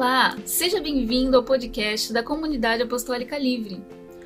[0.00, 3.84] Olá, seja bem-vindo ao podcast da Comunidade Apostólica Livre.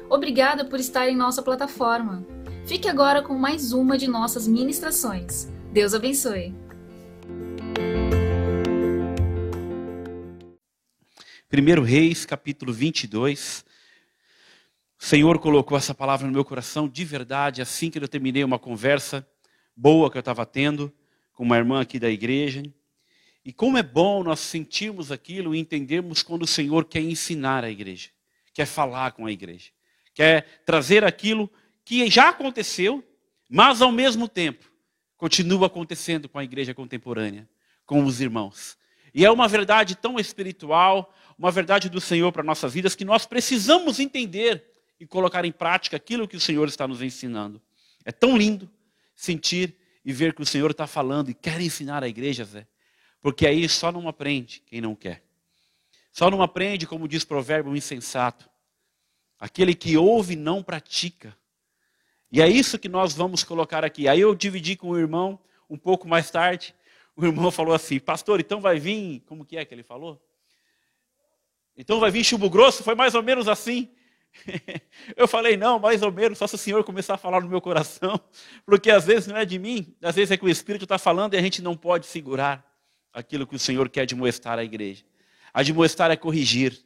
[0.09, 2.25] Obrigada por estar em nossa plataforma.
[2.65, 5.49] Fique agora com mais uma de nossas ministrações.
[5.73, 6.55] Deus abençoe.
[11.49, 13.65] Primeiro Reis, capítulo 22.
[14.97, 18.61] O Senhor colocou essa palavra no meu coração de verdade assim que eu terminei uma
[18.61, 19.27] conversa
[19.77, 20.93] boa que eu estava tendo
[21.33, 22.63] com uma irmã aqui da igreja.
[23.45, 27.71] E como é bom nós sentirmos aquilo e entendermos quando o Senhor quer ensinar a
[27.71, 28.09] igreja,
[28.55, 29.71] quer falar com a igreja,
[30.15, 31.51] quer trazer aquilo
[31.85, 33.05] que já aconteceu,
[33.51, 34.65] mas ao mesmo tempo
[35.17, 37.49] continua acontecendo com a igreja contemporânea,
[37.85, 38.79] com os irmãos.
[39.13, 43.27] E é uma verdade tão espiritual, uma verdade do Senhor para nossas vidas que nós
[43.27, 44.65] precisamos entender
[44.99, 47.61] e colocar em prática aquilo que o Senhor está nos ensinando.
[48.05, 48.71] É tão lindo
[49.15, 52.67] sentir e ver que o Senhor está falando e quer ensinar a igreja, Zé.
[53.25, 55.25] Porque aí só não aprende quem não quer.
[56.13, 58.51] Só não aprende, como diz o provérbio, insensato.
[59.41, 61.35] Aquele que ouve não pratica.
[62.31, 64.09] E é isso que nós vamos colocar aqui.
[64.09, 65.41] Aí eu dividi com o irmão
[65.71, 66.75] um pouco mais tarde.
[67.17, 69.21] O irmão falou assim: Pastor, então vai vir.
[69.21, 70.23] Como que é que ele falou?
[71.75, 72.85] Então vai vir chumbo grosso?
[72.85, 73.89] Foi mais ou menos assim.
[75.17, 77.63] Eu falei, não, mais ou menos, só se o Senhor começar a falar no meu
[77.63, 78.21] coração,
[78.67, 81.33] porque às vezes não é de mim, às vezes é que o Espírito está falando
[81.33, 82.74] e a gente não pode segurar
[83.15, 85.05] aquilo que o Senhor quer admoestar à igreja.
[85.53, 86.85] Admoestar é corrigir.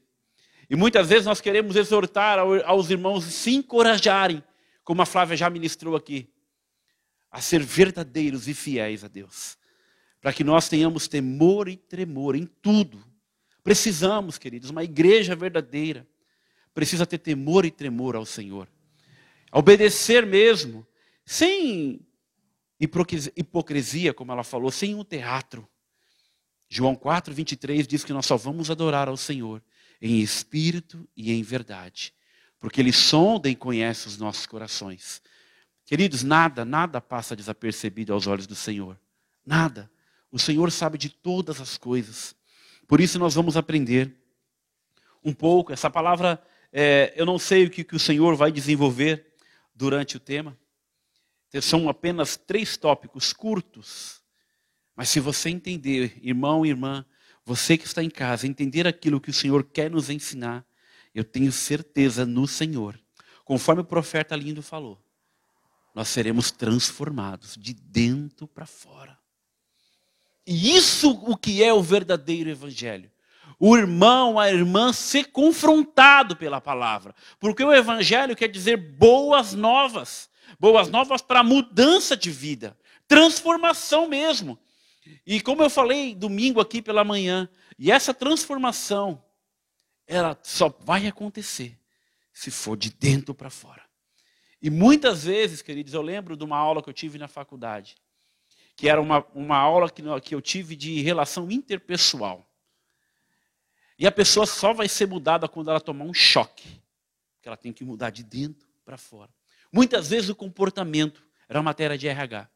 [0.69, 4.45] E muitas vezes nós queremos exortar aos irmãos se encorajarem,
[4.85, 6.29] como a Flávia já ministrou aqui,
[7.31, 9.57] a ser verdadeiros e fiéis a Deus.
[10.21, 13.03] Para que nós tenhamos temor e tremor em tudo.
[13.65, 16.07] Precisamos, queridos, uma igreja verdadeira
[16.75, 18.69] precisa ter temor e tremor ao Senhor.
[19.51, 20.87] Obedecer mesmo,
[21.25, 22.07] sem
[22.79, 25.69] hipocrisia, como ela falou, sem um teatro
[26.69, 29.63] João 4, 23 diz que nós só vamos adorar ao Senhor
[30.01, 32.15] em espírito e em verdade,
[32.61, 35.23] porque Ele sonda e conhece os nossos corações.
[35.85, 39.01] Queridos, nada, nada passa desapercebido aos olhos do Senhor.
[39.45, 39.91] Nada.
[40.31, 42.37] O Senhor sabe de todas as coisas.
[42.87, 44.15] Por isso nós vamos aprender
[45.25, 45.73] um pouco.
[45.73, 49.33] Essa palavra, é, eu não sei o que, que o Senhor vai desenvolver
[49.75, 50.57] durante o tema.
[51.63, 54.18] São apenas três tópicos curtos
[54.99, 57.07] mas se você entender, irmão e irmã,
[57.45, 60.67] você que está em casa, entender aquilo que o Senhor quer nos ensinar,
[61.15, 62.99] eu tenho certeza no Senhor,
[63.45, 65.01] conforme o profeta lindo falou,
[65.95, 69.17] nós seremos transformados de dentro para fora.
[70.45, 73.09] E isso o que é o verdadeiro evangelho.
[73.57, 77.15] O irmão, a irmã ser confrontado pela palavra.
[77.39, 80.29] Porque o evangelho quer dizer boas novas.
[80.59, 82.77] Boas novas para mudança de vida,
[83.07, 84.59] transformação mesmo.
[85.27, 87.49] E como eu falei domingo aqui pela manhã,
[87.79, 89.23] e essa transformação,
[90.07, 91.79] ela só vai acontecer
[92.33, 93.83] se for de dentro para fora.
[94.61, 97.97] E muitas vezes, queridos, eu lembro de uma aula que eu tive na faculdade,
[98.75, 102.49] que era uma, uma aula que, que eu tive de relação interpessoal.
[103.99, 106.81] E a pessoa só vai ser mudada quando ela tomar um choque,
[107.43, 109.33] que ela tem que mudar de dentro para fora.
[109.73, 112.49] Muitas vezes o comportamento era matéria de RH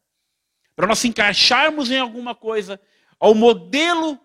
[0.75, 2.81] para nós encaixarmos em alguma coisa,
[3.19, 4.19] ao modelo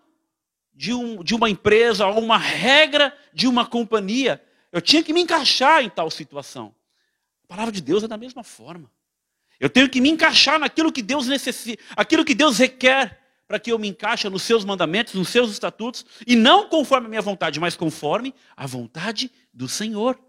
[0.72, 4.42] de, um, de uma empresa, a uma regra de uma companhia,
[4.72, 6.74] eu tinha que me encaixar em tal situação.
[7.44, 8.90] A palavra de Deus é da mesma forma.
[9.58, 13.72] Eu tenho que me encaixar naquilo que Deus necessita, aquilo que Deus requer para que
[13.72, 17.58] eu me encaixe nos seus mandamentos, nos seus estatutos, e não conforme a minha vontade,
[17.58, 20.20] mas conforme a vontade do Senhor.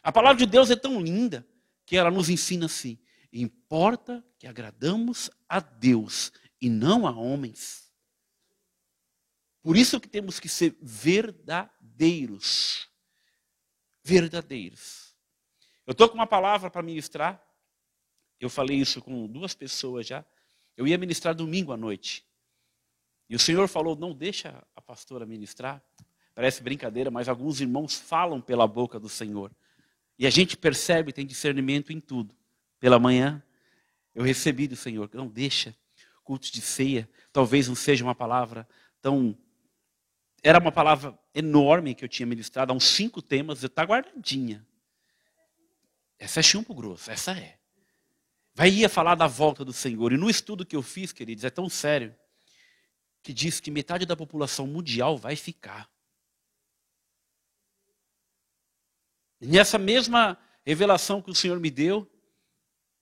[0.00, 1.44] A palavra de Deus é tão linda
[1.84, 2.98] que ela nos ensina assim:
[3.32, 7.90] Importa que agradamos a Deus e não a homens.
[9.62, 12.88] Por isso que temos que ser verdadeiros.
[14.02, 15.14] Verdadeiros.
[15.86, 17.40] Eu estou com uma palavra para ministrar.
[18.40, 20.24] Eu falei isso com duas pessoas já.
[20.76, 22.26] Eu ia ministrar domingo à noite.
[23.28, 25.82] E o Senhor falou: não deixa a pastora ministrar.
[26.34, 29.54] Parece brincadeira, mas alguns irmãos falam pela boca do Senhor.
[30.18, 32.39] E a gente percebe, tem discernimento em tudo
[32.80, 33.42] pela manhã,
[34.14, 35.08] eu recebi do Senhor.
[35.12, 35.76] Não deixa
[36.24, 37.08] cultos de ceia.
[37.32, 38.66] Talvez não seja uma palavra
[39.00, 39.38] tão.
[40.42, 44.66] Era uma palavra enorme que eu tinha ministrado, há uns cinco temas, está guardadinha.
[46.18, 47.58] Essa é chumbo grosso, essa é.
[48.54, 50.12] Vai ia falar da volta do Senhor.
[50.12, 52.14] E no estudo que eu fiz, queridos, é tão sério,
[53.22, 55.90] que diz que metade da população mundial vai ficar.
[59.40, 62.10] E nessa mesma revelação que o Senhor me deu,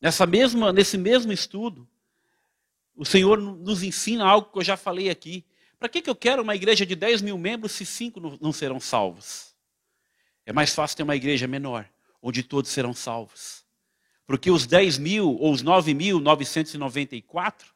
[0.00, 1.88] Nessa mesma, nesse mesmo estudo,
[2.94, 5.44] o Senhor nos ensina algo que eu já falei aqui.
[5.78, 8.80] Para que, que eu quero uma igreja de 10 mil membros se cinco não serão
[8.80, 9.54] salvos?
[10.44, 11.88] É mais fácil ter uma igreja menor,
[12.20, 13.64] onde todos serão salvos.
[14.26, 17.66] Porque os 10 mil ou os 9.994,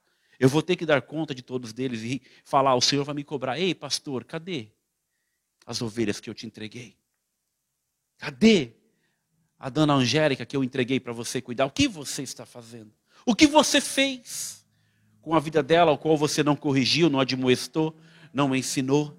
[0.40, 3.24] eu vou ter que dar conta de todos deles e falar: o Senhor vai me
[3.24, 3.58] cobrar.
[3.58, 4.68] Ei, pastor, cadê
[5.64, 6.96] as ovelhas que eu te entreguei?
[8.18, 8.81] Cadê
[9.62, 11.64] a dona Angélica que eu entreguei para você cuidar?
[11.64, 12.92] O que você está fazendo?
[13.24, 14.62] O que você fez?
[15.22, 17.96] com a vida dela, o qual você não corrigiu, não admoestou,
[18.34, 19.16] não ensinou.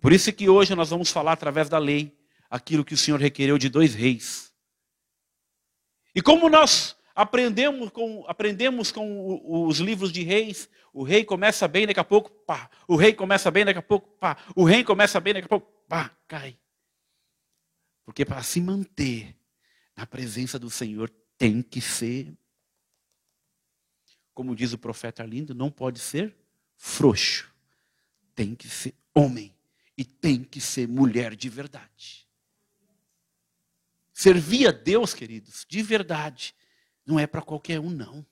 [0.00, 2.16] Por isso que hoje nós vamos falar através da lei
[2.48, 4.54] aquilo que o Senhor requereu de dois reis.
[6.14, 11.86] E como nós aprendemos com, aprendemos com os livros de reis, o rei começa bem,
[11.86, 12.70] daqui a pouco, pá.
[12.86, 14.36] O rei começa bem, daqui a pouco, pá.
[14.54, 16.56] O rei começa bem, daqui a pouco, pá, cai.
[18.04, 19.34] Porque para se manter
[19.96, 22.36] na presença do Senhor tem que ser
[24.34, 26.36] como diz o profeta Arlindo, não pode ser
[26.76, 27.54] frouxo.
[28.34, 29.56] Tem que ser homem
[29.96, 32.28] e tem que ser mulher de verdade.
[34.12, 36.54] Servir a Deus, queridos, de verdade,
[37.06, 38.26] não é para qualquer um, não.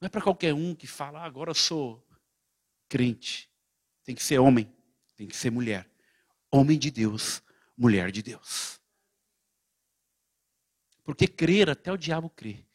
[0.00, 2.04] Não é para qualquer um que fala, ah, agora eu sou
[2.88, 3.48] crente.
[4.04, 4.72] Tem que ser homem,
[5.16, 5.88] tem que ser mulher.
[6.50, 7.42] Homem de Deus,
[7.76, 8.77] mulher de Deus.
[11.08, 12.66] Porque crer, até o diabo crê.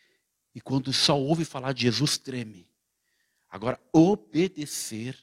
[0.55, 2.67] E quando só ouve falar de Jesus, treme.
[3.47, 5.15] Agora, obedecer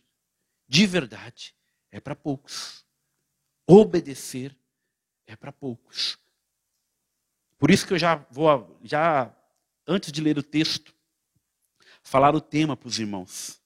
[0.68, 1.52] de verdade
[1.90, 2.86] é para poucos.
[3.66, 4.56] Obedecer
[5.26, 6.20] é para poucos.
[7.58, 9.36] Por isso que eu já vou, já
[9.88, 10.94] antes de ler o texto,
[12.04, 13.60] falar o tema para os irmãos.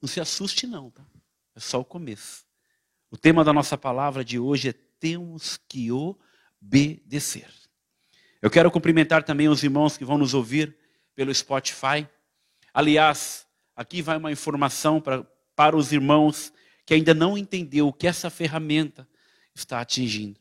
[0.00, 1.04] Não se assuste não, tá?
[1.54, 2.46] É só o começo.
[3.10, 7.65] O tema da nossa palavra de hoje é temos que obedecer.
[8.46, 10.76] Eu quero cumprimentar também os irmãos que vão nos ouvir
[11.16, 12.08] pelo Spotify.
[12.72, 13.44] Aliás,
[13.74, 15.26] aqui vai uma informação pra,
[15.56, 16.52] para os irmãos
[16.86, 19.04] que ainda não entendeu o que essa ferramenta
[19.52, 20.38] está atingindo.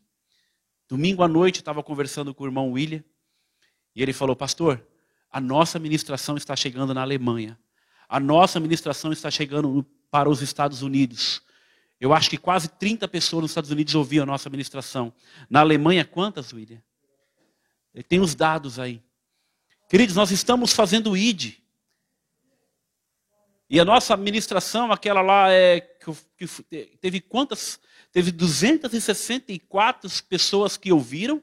[0.87, 3.03] Domingo à noite estava conversando com o irmão William
[3.95, 4.85] e ele falou: Pastor,
[5.31, 7.57] a nossa ministração está chegando na Alemanha.
[8.07, 11.41] A nossa ministração está chegando para os Estados Unidos.
[11.99, 15.11] Eu acho que quase 30 pessoas nos Estados Unidos ouviam a nossa ministração.
[15.49, 16.83] Na Alemanha, quantas, William?
[18.03, 19.01] Tem os dados aí.
[19.89, 21.53] Queridos, nós estamos fazendo ID.
[23.69, 27.79] E a nossa administração, aquela lá, é, que, que teve quantas?
[28.11, 31.41] Teve 264 pessoas que ouviram.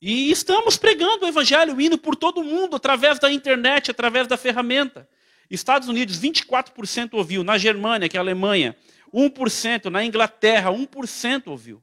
[0.00, 5.08] E estamos pregando o evangelho, indo por todo mundo, através da internet, através da ferramenta.
[5.50, 7.42] Estados Unidos, 24% ouviu.
[7.42, 8.76] Na Germânia, que é a Alemanha,
[9.12, 9.86] 1%.
[9.86, 11.82] Na Inglaterra, 1% ouviu.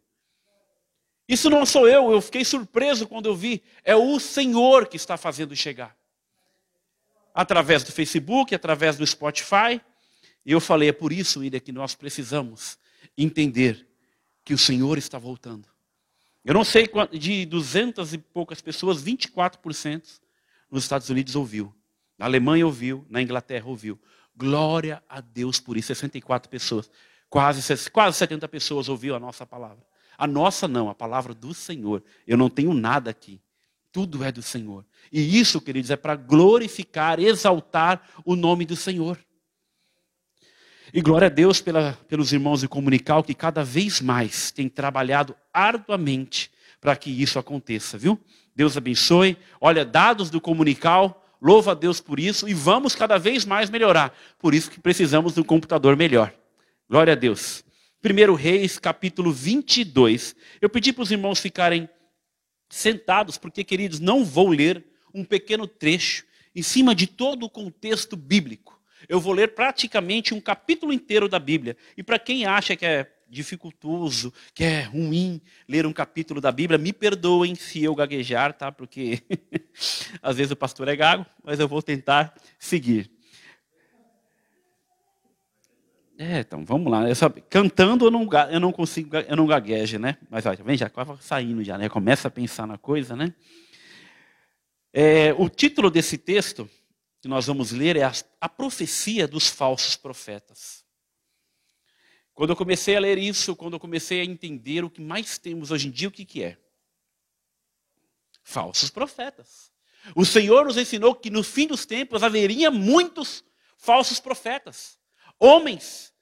[1.28, 3.64] Isso não sou eu, eu fiquei surpreso quando eu vi.
[3.84, 5.96] É o Senhor que está fazendo chegar.
[7.34, 9.82] Através do Facebook, através do Spotify.
[10.46, 12.78] E eu falei, é por isso, Ida, que nós precisamos
[13.18, 13.88] entender
[14.44, 15.68] que o Senhor está voltando.
[16.44, 20.22] Eu não sei, de duzentas e poucas pessoas, 24%
[20.70, 21.74] nos Estados Unidos ouviu.
[22.18, 24.00] Na Alemanha ouviu, na Inglaterra ouviu.
[24.38, 25.88] Glória a Deus por isso.
[25.88, 26.90] 64 pessoas.
[27.28, 29.84] Quase, quase 70 pessoas ouviu a nossa palavra.
[30.18, 32.04] A nossa não, a palavra do Senhor.
[32.28, 33.42] Eu não tenho nada aqui.
[33.92, 34.86] Tudo é do Senhor.
[35.12, 39.18] E isso, queridos, é para glorificar, exaltar o nome do Senhor.
[40.94, 45.36] E glória a Deus pela, pelos irmãos de Comunical que cada vez mais têm trabalhado
[45.54, 48.18] arduamente para que isso aconteça, viu?
[48.56, 49.38] Deus abençoe.
[49.60, 54.16] Olha, dados do Comunical, louva a Deus por isso e vamos cada vez mais melhorar.
[54.40, 56.34] Por isso que precisamos de um computador melhor.
[56.90, 57.65] Glória a Deus.
[58.06, 60.36] 1 Reis, capítulo 22.
[60.62, 61.90] Eu pedi para os irmãos ficarem
[62.70, 68.16] sentados, porque, queridos, não vou ler um pequeno trecho em cima de todo o contexto
[68.16, 68.80] bíblico.
[69.10, 71.76] Eu vou ler praticamente um capítulo inteiro da Bíblia.
[71.98, 76.78] E para quem acha que é dificultoso, que é ruim ler um capítulo da Bíblia,
[76.78, 78.72] me perdoem se eu gaguejar, tá?
[78.72, 79.24] Porque
[80.22, 83.15] às vezes o pastor é gago, mas eu vou tentar seguir.
[86.18, 87.08] É, então, vamos lá.
[87.10, 90.18] Eu só, cantando eu não, eu não consigo, eu não gaguejo, né?
[90.30, 91.90] Mas olha, vem já, quase saindo já, né?
[91.90, 93.34] Começa a pensar na coisa, né?
[94.94, 96.70] É, o título desse texto
[97.22, 100.86] que nós vamos ler é a, a profecia dos falsos profetas.
[102.34, 105.72] Quando eu comecei a ler isso, quando eu comecei a entender o que mais temos
[105.72, 106.58] hoje em dia, o que, que é?
[108.42, 109.72] Falsos profetas.
[110.16, 113.44] O Senhor nos ensinou que no fim dos tempos haveria muitos
[113.78, 114.98] falsos profetas.
[115.40, 116.14] Homens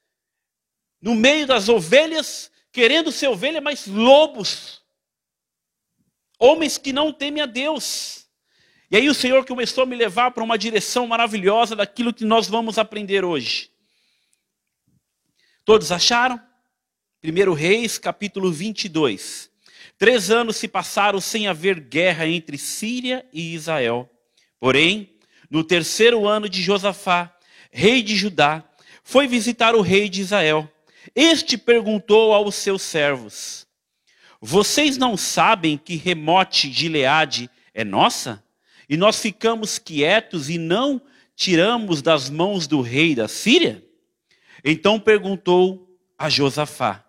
[1.04, 4.82] no meio das ovelhas, querendo ser ovelha, mas lobos.
[6.38, 8.26] Homens que não temem a Deus.
[8.90, 12.48] E aí o Senhor começou a me levar para uma direção maravilhosa daquilo que nós
[12.48, 13.70] vamos aprender hoje.
[15.62, 16.40] Todos acharam?
[17.22, 19.50] 1 Reis, capítulo 22.
[19.98, 24.10] Três anos se passaram sem haver guerra entre Síria e Israel.
[24.58, 25.18] Porém,
[25.50, 27.36] no terceiro ano de Josafá,
[27.70, 28.64] rei de Judá,
[29.04, 30.68] foi visitar o rei de Israel.
[31.14, 33.66] Este perguntou aos seus servos:
[34.40, 38.42] Vocês não sabem que Remote Gileade é nossa?
[38.88, 41.00] E nós ficamos quietos e não
[41.36, 43.84] tiramos das mãos do rei da Síria?
[44.64, 47.04] Então perguntou a Josafá: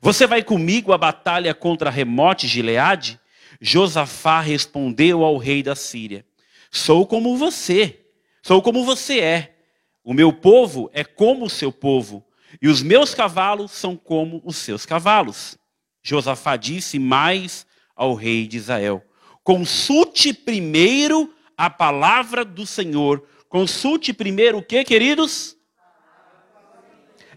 [0.00, 3.18] você vai comigo à batalha contra Remote Gileade?
[3.60, 6.24] Josafá respondeu ao rei da Síria:
[6.70, 8.00] Sou como você,
[8.42, 9.56] sou como você é.
[10.02, 12.24] O meu povo é como o seu povo,
[12.60, 15.58] e os meus cavalos são como os seus cavalos.
[16.02, 19.04] Josafá disse mais ao rei de Israel:
[19.44, 23.26] Consulte primeiro a palavra do Senhor.
[23.48, 25.56] Consulte primeiro o que, queridos?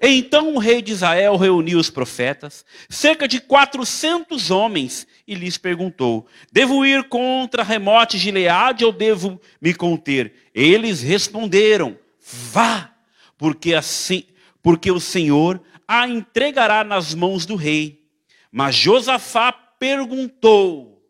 [0.01, 6.27] Então o rei de Israel reuniu os profetas, cerca de 400 homens, e lhes perguntou:
[6.51, 10.33] Devo ir contra Remote Gileade ou devo me conter?
[10.53, 12.95] Eles responderam: Vá,
[13.37, 14.25] porque assim,
[14.61, 18.09] porque o Senhor a entregará nas mãos do rei.
[18.51, 21.05] Mas Josafá perguntou: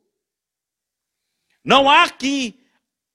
[1.64, 2.60] Não há aqui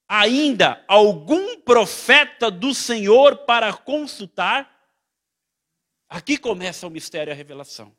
[0.07, 4.79] ainda algum profeta do Senhor para consultar?
[6.09, 7.95] Aqui começa o mistério e a revelação.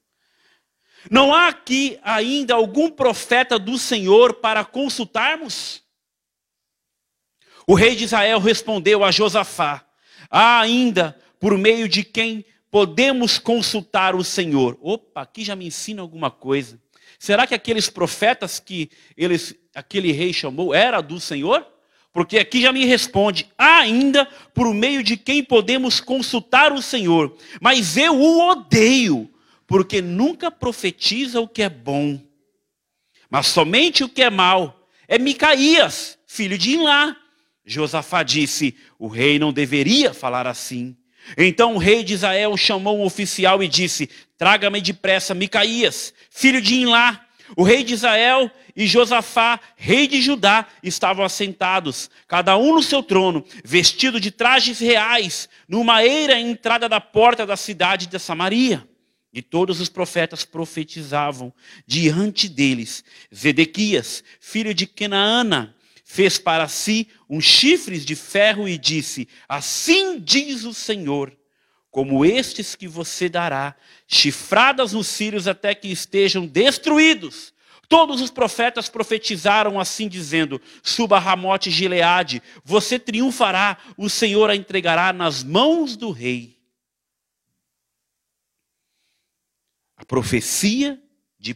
[1.10, 5.84] Não há aqui ainda algum profeta do Senhor para consultarmos?
[7.68, 9.86] O rei de Israel respondeu a Josafá:
[10.30, 14.78] Há ainda por meio de quem podemos consultar o Senhor.
[14.82, 16.80] Opa, aqui já me ensina alguma coisa.
[17.18, 21.66] Será que aqueles profetas que eles, aquele rei chamou era do Senhor?
[22.12, 27.36] Porque aqui já me responde, ainda por meio de quem podemos consultar o Senhor.
[27.62, 29.30] Mas eu o odeio,
[29.68, 32.20] porque nunca profetiza o que é bom,
[33.30, 34.88] mas somente o que é mal.
[35.08, 37.16] É Micaías, filho de Inlá.
[37.72, 40.96] Josafá disse: o rei não deveria falar assim.
[41.38, 46.76] Então o rei de Israel chamou um oficial e disse: Traga-me depressa Micaías, filho de
[46.76, 47.26] Inlá.
[47.56, 53.02] O rei de Israel e Josafá, rei de Judá, estavam assentados, cada um no seu
[53.02, 58.88] trono, vestido de trajes reais, numa eira à entrada da porta da cidade de Samaria.
[59.34, 61.54] E todos os profetas profetizavam
[61.86, 63.04] diante deles.
[63.34, 65.76] Zedequias, filho de Kenaana,
[66.12, 71.38] fez para si um chifres de ferro e disse: Assim diz o Senhor
[71.92, 73.76] como estes que você dará,
[74.08, 77.54] chifradas nos cílios até que estejam destruídos.
[77.88, 85.14] Todos os profetas profetizaram assim, dizendo: Suba Ramote Gileade, você triunfará, o Senhor a entregará
[85.14, 86.58] nas mãos do rei.
[89.96, 91.00] A profecia
[91.38, 91.56] de,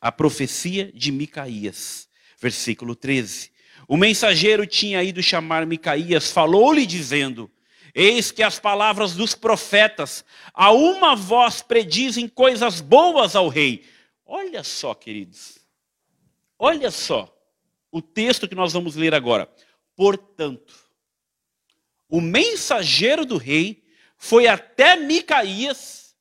[0.00, 2.08] a profecia de Micaías,
[2.40, 3.52] versículo 13.
[3.88, 7.50] O mensageiro tinha ido chamar Micaías, falou-lhe dizendo:
[7.94, 10.24] Eis que as palavras dos profetas,
[10.54, 13.84] a uma voz predizem coisas boas ao rei.
[14.24, 15.58] Olha só, queridos.
[16.58, 17.28] Olha só
[17.90, 19.48] o texto que nós vamos ler agora.
[19.94, 20.74] Portanto,
[22.08, 23.84] o mensageiro do rei
[24.16, 26.14] foi até Micaías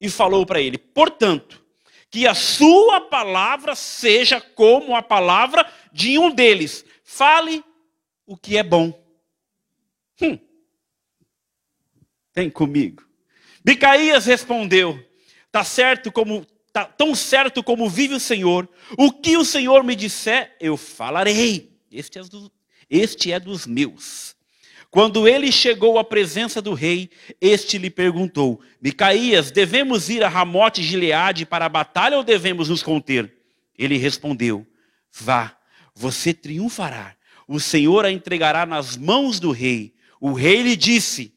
[0.00, 1.64] e falou para ele: portanto,
[2.10, 6.84] que a sua palavra seja como a palavra de um deles.
[7.04, 7.64] Fale
[8.26, 8.92] o que é bom.
[10.20, 10.38] Hum.
[12.34, 13.06] Vem comigo.
[13.64, 14.98] Micaías respondeu:
[15.50, 18.68] Tá certo como tá tão certo como vive o Senhor.
[18.96, 21.76] O que o Senhor me disser, eu falarei.
[21.90, 22.52] Este é, do,
[22.88, 24.36] este é dos meus.
[24.90, 30.82] Quando ele chegou à presença do rei, este lhe perguntou: Micaías, devemos ir a Ramote
[30.82, 33.34] Gileade para a batalha ou devemos nos conter?
[33.76, 34.66] Ele respondeu:
[35.12, 35.57] Vá,
[35.98, 37.16] você triunfará.
[37.46, 39.92] O Senhor a entregará nas mãos do rei.
[40.20, 41.34] O rei lhe disse: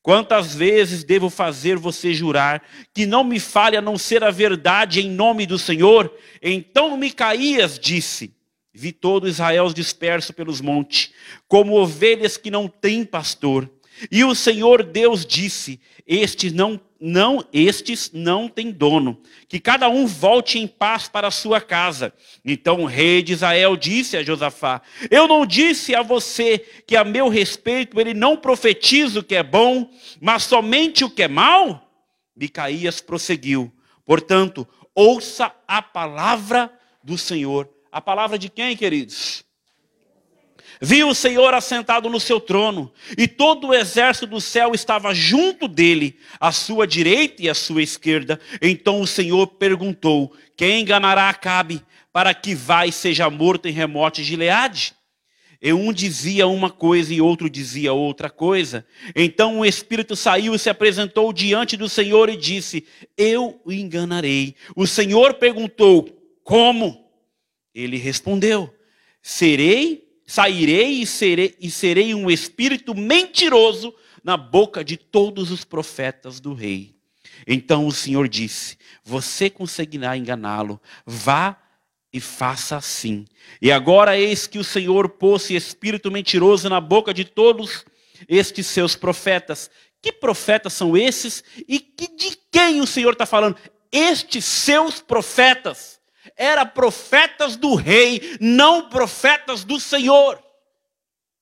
[0.00, 2.62] Quantas vezes devo fazer você jurar
[2.94, 6.10] que não me fale a não ser a verdade em nome do Senhor?
[6.40, 8.34] Então Micaías disse:
[8.72, 11.12] Vi todo Israel disperso pelos montes,
[11.46, 13.70] como ovelhas que não têm pastor.
[14.10, 20.04] E o Senhor Deus disse: Estes não não, estes não têm dono, que cada um
[20.04, 22.12] volte em paz para a sua casa.
[22.44, 27.04] Então o rei de Israel disse a Josafá: Eu não disse a você que a
[27.04, 29.88] meu respeito ele não profetiza o que é bom,
[30.20, 31.88] mas somente o que é mal?
[32.36, 33.72] Micaías prosseguiu:
[34.04, 37.68] Portanto, ouça a palavra do Senhor.
[37.92, 39.44] A palavra de quem, queridos?
[40.80, 45.66] Viu o Senhor assentado no seu trono, e todo o exército do céu estava junto
[45.66, 48.40] dele, à sua direita e à sua esquerda.
[48.62, 51.82] Então o Senhor perguntou: Quem enganará Acabe,
[52.12, 54.94] para que vá e seja morto em remote Gileade?
[55.60, 58.86] E um dizia uma coisa e outro dizia outra coisa.
[59.16, 64.54] Então o Espírito saiu e se apresentou diante do Senhor e disse: Eu o enganarei.
[64.76, 66.08] O Senhor perguntou:
[66.44, 67.10] Como?
[67.74, 68.72] Ele respondeu:
[69.20, 76.38] Serei sairei e serei, e serei um espírito mentiroso na boca de todos os profetas
[76.38, 76.94] do rei.
[77.46, 81.56] Então o Senhor disse: Você conseguirá enganá-lo, vá
[82.12, 83.24] e faça assim.
[83.60, 87.86] E agora eis que o Senhor pôs espírito mentiroso na boca de todos
[88.28, 89.70] estes seus profetas.
[90.02, 93.56] Que profetas são esses e que, de quem o Senhor está falando?
[93.90, 95.97] Estes seus profetas
[96.38, 100.42] era profetas do rei, não profetas do Senhor.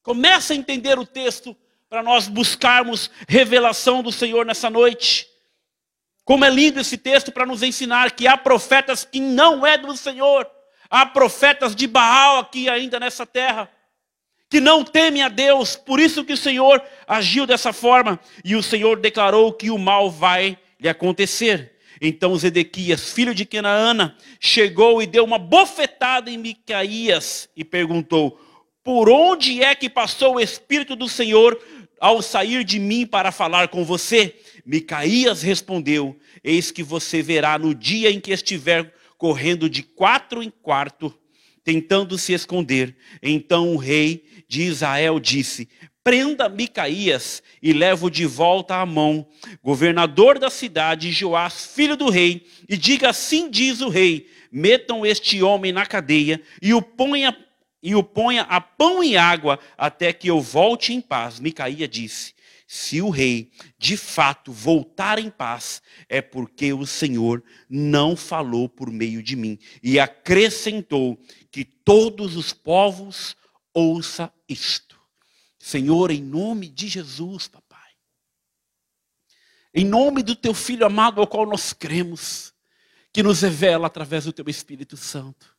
[0.03, 1.55] Começa a entender o texto
[1.88, 5.29] para nós buscarmos revelação do Senhor nessa noite.
[6.25, 9.97] Como é lindo esse texto para nos ensinar que há profetas que não é do
[9.97, 10.50] Senhor.
[10.88, 13.71] Há profetas de Baal aqui ainda nessa terra
[14.49, 18.62] que não temem a Deus, por isso que o Senhor agiu dessa forma e o
[18.62, 21.75] Senhor declarou que o mal vai lhe acontecer.
[22.00, 28.41] Então Zedequias, filho de Kenaana, chegou e deu uma bofetada em Micaías e perguntou:
[28.85, 31.59] Por onde é que passou o Espírito do Senhor
[31.99, 34.35] ao sair de mim para falar com você?
[34.65, 40.50] Micaías respondeu: Eis que você verá no dia em que estiver correndo de quatro em
[40.50, 41.17] quarto,
[41.65, 42.97] tentando se esconder.
[43.23, 45.69] Então o rei de Israel disse:
[46.07, 49.27] prenda Micaías e levo de volta a mão,
[49.61, 55.43] governador da cidade, Joás, filho do rei, e diga assim diz o rei: metam este
[55.43, 57.37] homem na cadeia e o ponha
[57.83, 61.41] e o ponha a pão e água até que eu volte em paz.
[61.41, 62.35] Micaías disse:
[62.69, 68.93] se o rei de fato voltar em paz, é porque o Senhor não falou por
[68.93, 69.59] meio de mim.
[69.83, 71.19] E acrescentou
[71.50, 73.35] que todos os povos
[73.75, 74.86] ouça isto.
[75.67, 77.91] Senhor, em nome de Jesus, papai.
[79.75, 82.55] Em nome do teu filho amado ao qual nós cremos,
[83.13, 85.57] que nos revela através do teu Espírito Santo.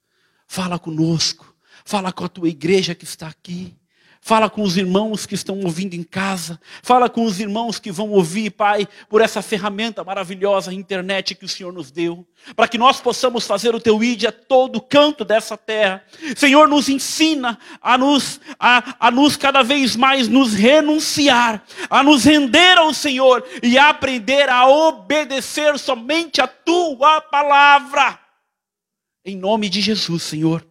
[0.47, 3.77] Fala conosco, fala com a tua igreja que está aqui.
[4.21, 6.59] Fala com os irmãos que estão ouvindo em casa.
[6.81, 11.45] Fala com os irmãos que vão ouvir, Pai, por essa ferramenta maravilhosa, a internet que
[11.45, 12.27] o Senhor nos deu.
[12.55, 16.03] Para que nós possamos fazer o teu ID a todo canto dessa terra.
[16.35, 22.25] Senhor, nos ensina a nos, a, a nos cada vez mais nos renunciar, a nos
[22.25, 28.19] render ao Senhor e a aprender a obedecer somente a tua palavra.
[29.23, 30.67] Em nome de Jesus, Senhor.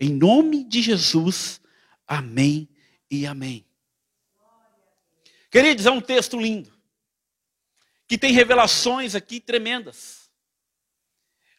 [0.00, 1.60] Em nome de Jesus.
[2.06, 2.68] Amém
[3.10, 3.64] e amém.
[5.50, 6.72] Queridos, é um texto lindo,
[8.06, 10.30] que tem revelações aqui tremendas.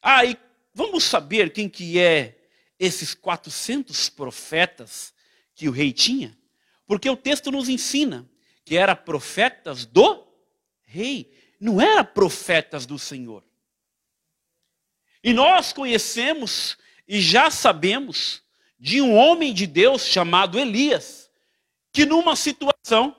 [0.02, 0.38] Ah, e
[0.74, 2.38] vamos saber quem que é
[2.80, 5.14] esses 400 profetas
[5.56, 6.38] que o rei tinha?
[6.86, 8.30] Porque o texto nos ensina
[8.64, 10.28] que eram profetas do
[10.84, 13.44] rei, não eram profetas do Senhor.
[15.24, 18.44] E nós conhecemos e já sabemos
[18.80, 21.29] de um homem de Deus chamado Elias
[22.00, 23.14] que numa situação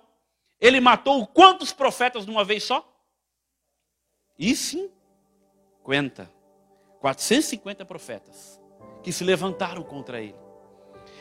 [0.58, 2.82] ele matou quantos profetas de uma vez só?
[4.38, 6.30] E 50.
[6.98, 8.58] 450 profetas
[9.02, 10.34] que se levantaram contra ele.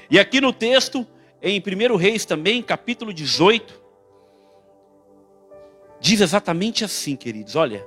[0.10, 1.06] E aqui no texto,
[1.42, 3.84] em 1 Reis também, capítulo 18,
[6.00, 7.58] diz exatamente assim, queridos.
[7.58, 7.86] Olha,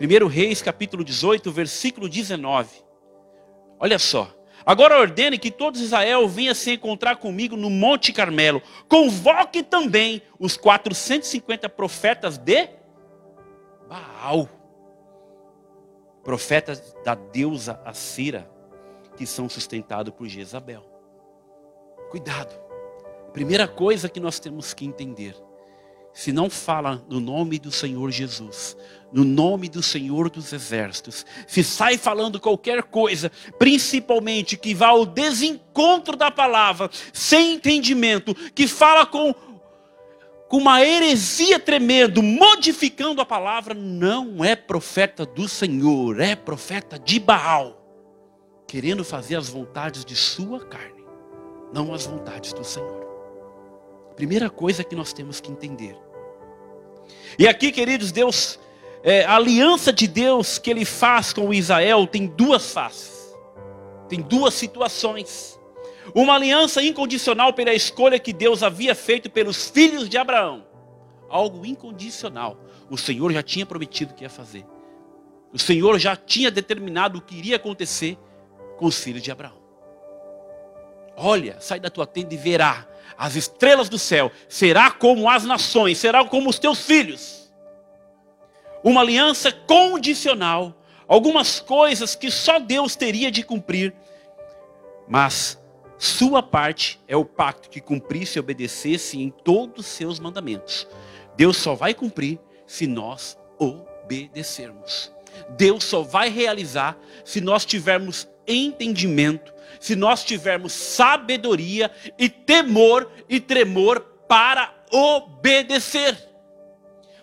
[0.00, 2.82] 1 Reis, capítulo 18, versículo 19.
[3.78, 4.34] Olha só.
[4.64, 8.62] Agora ordene que todos Israel venha se encontrar comigo no Monte Carmelo.
[8.88, 12.68] Convoque também os 450 profetas de
[13.88, 14.48] Baal.
[16.22, 18.50] Profetas da deusa Assira,
[19.16, 20.84] que são sustentados por Jezabel.
[22.10, 22.54] Cuidado.
[23.32, 25.34] Primeira coisa que nós temos que entender
[26.12, 28.76] se não fala no nome do Senhor Jesus,
[29.12, 35.04] no nome do Senhor dos Exércitos, se sai falando qualquer coisa, principalmente que vá ao
[35.04, 39.34] desencontro da palavra, sem entendimento, que fala com,
[40.48, 47.18] com uma heresia tremenda, modificando a palavra, não é profeta do Senhor, é profeta de
[47.18, 47.76] Baal,
[48.66, 51.04] querendo fazer as vontades de sua carne,
[51.72, 53.09] não as vontades do Senhor.
[54.16, 55.96] Primeira coisa que nós temos que entender.
[57.38, 58.58] E aqui, queridos, Deus,
[59.02, 63.34] é, a aliança de Deus que Ele faz com Israel tem duas faces,
[64.08, 65.58] tem duas situações.
[66.14, 70.66] Uma aliança incondicional pela escolha que Deus havia feito pelos filhos de Abraão.
[71.28, 72.58] Algo incondicional.
[72.90, 74.66] O Senhor já tinha prometido que ia fazer.
[75.52, 78.18] O Senhor já tinha determinado o que iria acontecer
[78.76, 79.60] com os filhos de Abraão.
[81.16, 84.30] Olha, sai da tua tenda e verá as estrelas do céu.
[84.48, 87.52] Será como as nações, será como os teus filhos.
[88.82, 90.74] Uma aliança condicional.
[91.06, 93.94] Algumas coisas que só Deus teria de cumprir.
[95.08, 95.58] Mas
[95.98, 100.86] sua parte é o pacto que cumprisse e obedecesse em todos os seus mandamentos.
[101.36, 105.12] Deus só vai cumprir se nós obedecermos.
[105.50, 113.38] Deus só vai realizar se nós tivermos entendimento, se nós tivermos sabedoria e temor e
[113.38, 116.16] tremor para obedecer.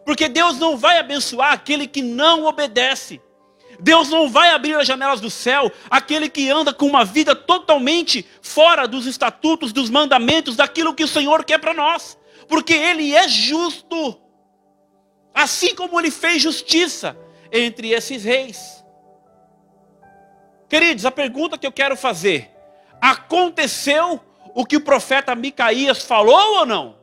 [0.05, 3.21] Porque Deus não vai abençoar aquele que não obedece.
[3.79, 8.25] Deus não vai abrir as janelas do céu aquele que anda com uma vida totalmente
[8.41, 13.27] fora dos estatutos, dos mandamentos, daquilo que o Senhor quer para nós, porque Ele é
[13.27, 14.19] justo,
[15.33, 17.17] assim como Ele fez justiça
[17.51, 18.76] entre esses reis.
[20.69, 22.49] Queridos, a pergunta que eu quero fazer:
[23.01, 24.19] aconteceu
[24.53, 26.97] o que o profeta Micaías falou ou não?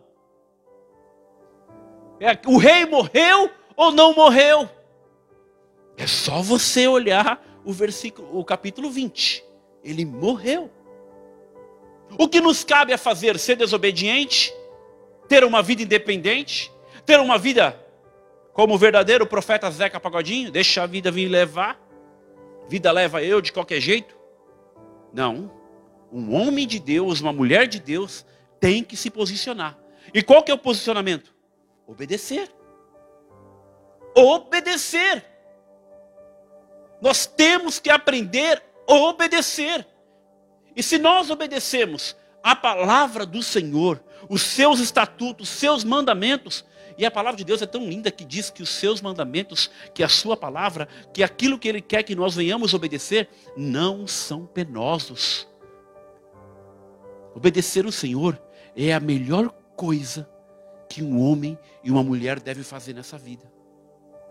[2.20, 4.68] É, o rei morreu ou não morreu?
[5.96, 9.44] É só você olhar o versículo, o capítulo 20.
[9.82, 10.70] Ele morreu.
[12.18, 13.38] O que nos cabe é fazer?
[13.38, 14.54] Ser desobediente?
[15.28, 16.72] Ter uma vida independente?
[17.04, 17.78] Ter uma vida
[18.52, 20.50] como o verdadeiro profeta Zeca Pagodinho?
[20.50, 21.83] Deixa a vida vir levar?
[22.68, 24.16] Vida leva eu de qualquer jeito?
[25.12, 25.50] Não.
[26.12, 28.24] Um homem de Deus, uma mulher de Deus,
[28.60, 29.78] tem que se posicionar.
[30.12, 31.34] E qual que é o posicionamento?
[31.86, 32.50] Obedecer.
[34.14, 35.24] Obedecer.
[37.00, 39.86] Nós temos que aprender a obedecer.
[40.76, 46.64] E se nós obedecemos a palavra do Senhor, os seus estatutos, os seus mandamentos,
[46.96, 50.02] e a palavra de Deus é tão linda que diz que os seus mandamentos, que
[50.02, 55.48] a sua palavra, que aquilo que ele quer que nós venhamos obedecer, não são penosos.
[57.34, 58.40] Obedecer o Senhor
[58.76, 60.28] é a melhor coisa
[60.88, 63.50] que um homem e uma mulher devem fazer nessa vida.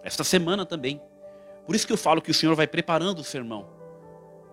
[0.02, 1.02] Esta semana também.
[1.65, 3.67] Por isso que eu falo que o Senhor vai preparando o sermão.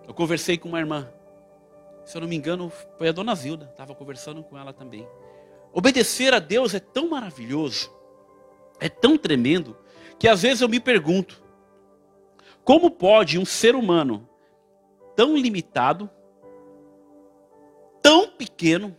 [0.05, 1.09] Eu conversei com uma irmã,
[2.03, 5.07] se eu não me engano, foi a dona Zilda, estava conversando com ela também.
[5.71, 7.89] Obedecer a Deus é tão maravilhoso,
[8.81, 9.77] é tão tremendo,
[10.19, 11.41] que às vezes eu me pergunto:
[12.65, 14.27] como pode um ser humano
[15.15, 16.09] tão limitado,
[18.01, 18.97] tão pequeno,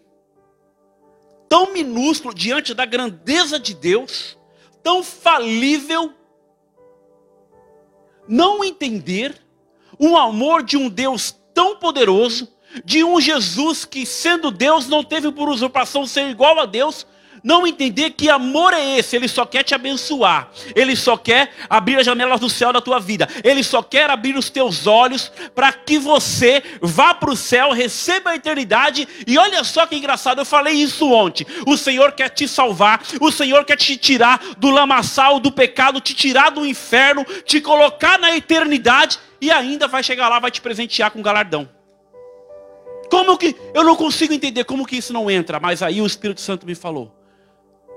[1.49, 4.38] tão minúsculo diante da grandeza de Deus,
[4.83, 6.14] tão falível,
[8.29, 9.35] não entender
[9.99, 12.49] o amor de um Deus tão poderoso,
[12.85, 17.07] de um Jesus que, sendo Deus, não teve por usurpação ser igual a Deus,
[17.42, 21.98] não entender que amor é esse, ele só quer te abençoar, ele só quer abrir
[21.98, 25.72] as janelas do céu da tua vida, ele só quer abrir os teus olhos para
[25.72, 29.09] que você vá para o céu, receba a eternidade.
[29.26, 31.46] E olha só que engraçado, eu falei isso ontem.
[31.66, 36.14] O Senhor quer te salvar, o Senhor quer te tirar do lamaçal do pecado, te
[36.14, 41.11] tirar do inferno, te colocar na eternidade e ainda vai chegar lá, vai te presentear
[41.11, 41.68] com galardão.
[43.11, 45.61] Como que eu não consigo entender como que isso não entra?
[45.61, 47.22] Mas aí o Espírito Santo me falou.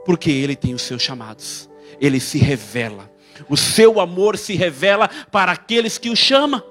[0.06, 1.70] Porque ele tem os seus chamados.
[2.00, 3.12] Ele se revela.
[3.50, 6.64] O seu amor se revela para aqueles que o chamam.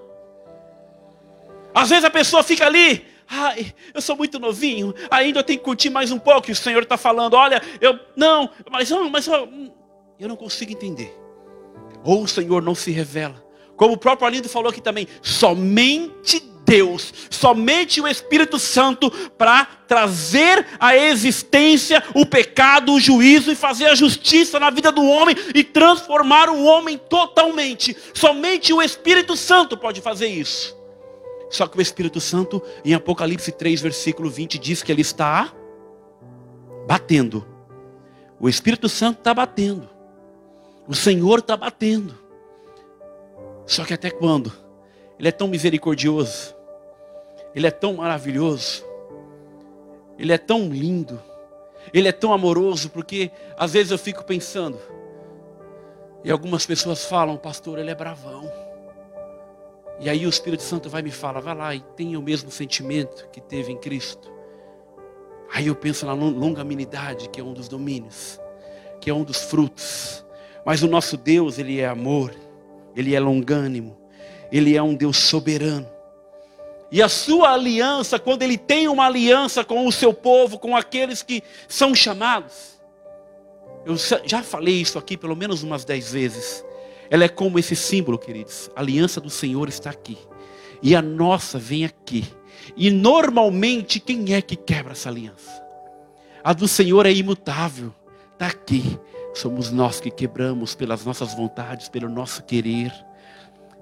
[1.75, 5.65] Às vezes a pessoa fica ali, ai, eu sou muito novinho, ainda eu tenho que
[5.65, 6.49] curtir mais um pouco.
[6.49, 9.73] E o Senhor está falando, olha, eu não, mas não, mas eu,
[10.19, 11.13] eu não consigo entender.
[12.05, 13.43] Ou o Senhor não se revela.
[13.77, 20.67] Como o próprio Alindo falou aqui também, somente Deus, somente o Espírito Santo para trazer
[20.81, 25.63] à existência o pecado, o juízo e fazer a justiça na vida do homem e
[25.63, 27.97] transformar o homem totalmente.
[28.15, 30.77] Somente o Espírito Santo pode fazer isso.
[31.51, 35.53] Só que o Espírito Santo, em Apocalipse 3, versículo 20, diz que ele está
[36.87, 37.47] batendo.
[38.41, 39.89] O Espírito Santo está batendo.
[40.89, 42.19] O Senhor está batendo.
[43.67, 44.53] Só que até quando?
[45.19, 46.54] Ele é tão misericordioso.
[47.55, 48.85] Ele é tão maravilhoso.
[50.19, 51.21] Ele é tão lindo.
[51.93, 54.79] Ele é tão amoroso, porque às vezes eu fico pensando,
[56.25, 58.51] e algumas pessoas falam, pastor, ele é bravão.
[60.01, 63.29] E aí o Espírito Santo vai me falar, vai lá e tenha o mesmo sentimento
[63.31, 64.33] que teve em Cristo.
[65.53, 68.41] Aí eu penso na longanimidade, que é um dos domínios,
[69.01, 70.25] que é um dos frutos.
[70.65, 72.35] Mas o nosso Deus, ele é amor,
[72.97, 73.97] ele é longânimo,
[74.51, 75.87] ele é um Deus soberano.
[76.91, 81.23] E a sua aliança, quando ele tem uma aliança com o seu povo, com aqueles
[81.23, 82.81] que são chamados.
[83.85, 86.65] Eu já falei isso aqui pelo menos umas dez vezes.
[87.11, 88.71] Ela é como esse símbolo, queridos.
[88.75, 90.19] A aliança do Senhor está aqui.
[90.83, 92.25] E a nossa vem aqui.
[92.77, 95.63] E normalmente, quem é que quebra essa aliança?
[96.43, 97.93] A do Senhor é imutável.
[98.33, 98.99] Está aqui.
[99.35, 102.93] Somos nós que quebramos pelas nossas vontades, pelo nosso querer,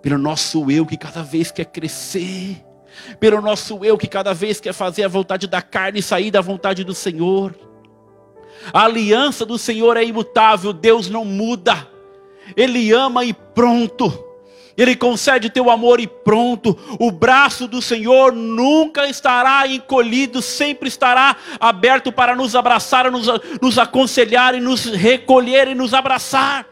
[0.00, 2.64] pelo nosso eu que cada vez quer crescer,
[3.18, 6.40] pelo nosso eu que cada vez quer fazer a vontade da carne e sair da
[6.40, 7.54] vontade do Senhor.
[8.72, 11.88] A aliança do Senhor é imutável, Deus não muda.
[12.56, 14.32] Ele ama e pronto.
[14.76, 16.76] Ele concede teu amor e pronto.
[16.98, 23.26] O braço do Senhor nunca estará encolhido, sempre estará aberto para nos abraçar, nos,
[23.60, 26.66] nos aconselhar e nos recolher e nos abraçar.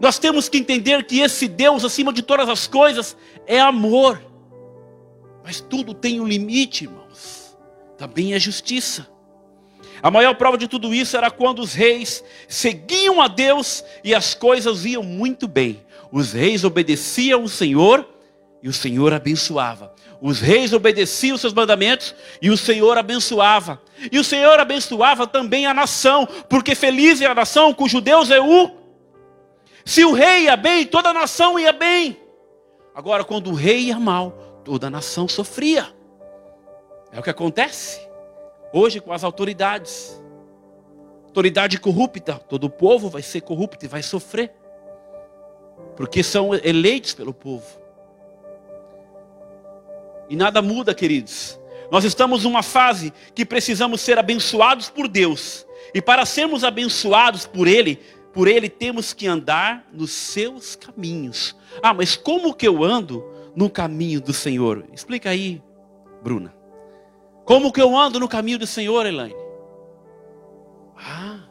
[0.00, 4.20] Nós temos que entender que esse Deus, acima de todas as coisas, é amor.
[5.48, 7.56] Mas tudo tem um limite, irmãos.
[7.96, 9.08] Também é justiça.
[10.02, 14.34] A maior prova de tudo isso era quando os reis seguiam a Deus e as
[14.34, 15.82] coisas iam muito bem.
[16.12, 18.06] Os reis obedeciam o Senhor
[18.62, 19.94] e o Senhor abençoava.
[20.20, 23.80] Os reis obedeciam os seus mandamentos e o Senhor abençoava.
[24.12, 28.38] E o Senhor abençoava também a nação, porque feliz é a nação cujo Deus é
[28.38, 28.70] o.
[29.82, 32.20] Se o rei ia bem, toda a nação ia bem.
[32.94, 35.94] Agora, quando o rei ia mal, toda a nação sofria.
[37.10, 38.06] É o que acontece
[38.70, 40.22] hoje com as autoridades.
[41.24, 44.52] Autoridade corrupta, todo o povo vai ser corrupto e vai sofrer
[45.96, 47.64] porque são eleitos pelo povo.
[50.28, 51.58] E nada muda, queridos.
[51.90, 55.66] Nós estamos numa fase que precisamos ser abençoados por Deus.
[55.94, 57.98] E para sermos abençoados por Ele,
[58.34, 61.56] por Ele temos que andar nos seus caminhos.
[61.82, 64.84] Ah, mas como que eu ando no caminho do Senhor?
[64.92, 65.62] Explica aí,
[66.22, 66.54] Bruna.
[67.44, 69.34] Como que eu ando no caminho do Senhor, Elaine?
[70.96, 71.48] Ah,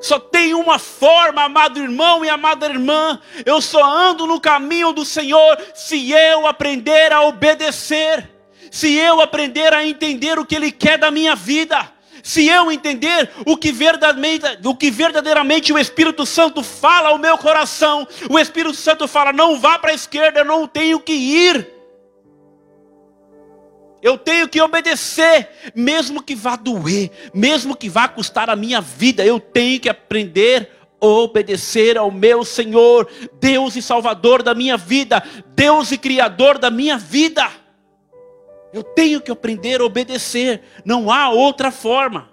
[0.00, 3.20] só tem uma forma, amado irmão e amada irmã.
[3.44, 8.30] Eu só ando no caminho do Senhor se eu aprender a obedecer,
[8.70, 11.92] se eu aprender a entender o que Ele quer da minha vida,
[12.28, 17.38] se eu entender o que verdadeiramente, o, que verdadeiramente o Espírito Santo fala ao meu
[17.38, 18.06] coração.
[18.28, 21.66] O Espírito Santo fala: não vá para a esquerda, eu não tenho que ir.
[24.02, 29.24] Eu tenho que obedecer, mesmo que vá doer, mesmo que vá custar a minha vida,
[29.24, 33.08] eu tenho que aprender a obedecer ao meu Senhor,
[33.40, 37.48] Deus e Salvador da minha vida, Deus e Criador da minha vida.
[38.72, 42.30] Eu tenho que aprender a obedecer, não há outra forma.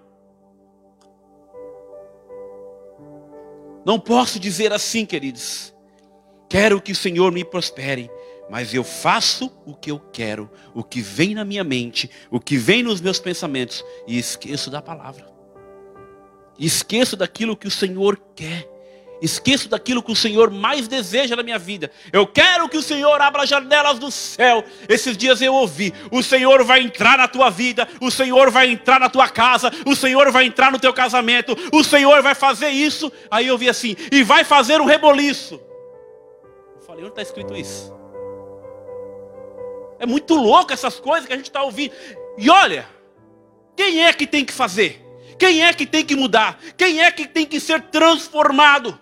[3.86, 5.74] Não posso dizer assim, queridos.
[6.50, 8.10] Quero que o Senhor me prospere
[8.50, 12.58] mas eu faço o que eu quero, o que vem na minha mente, o que
[12.58, 15.28] vem nos meus pensamentos, e esqueço da palavra.
[16.58, 18.69] Esqueço daquilo que o Senhor quer.
[19.21, 21.89] Esqueço daquilo que o Senhor mais deseja na minha vida.
[22.12, 24.63] Eu quero que o Senhor abra as janelas do céu.
[24.89, 28.99] Esses dias eu ouvi: o Senhor vai entrar na tua vida, o Senhor vai entrar
[28.99, 33.12] na tua casa, o Senhor vai entrar no teu casamento, o Senhor vai fazer isso.
[33.32, 35.62] Aí eu vi assim: e vai fazer um reboliço.
[36.75, 37.93] Eu falei: onde está escrito isso?
[39.97, 41.93] É muito louco essas coisas que a gente está ouvindo.
[42.38, 42.86] E olha,
[43.75, 45.01] quem é que tem que fazer?
[45.38, 46.60] Quem é que tem que mudar?
[46.78, 48.97] Quem é que tem que ser transformado?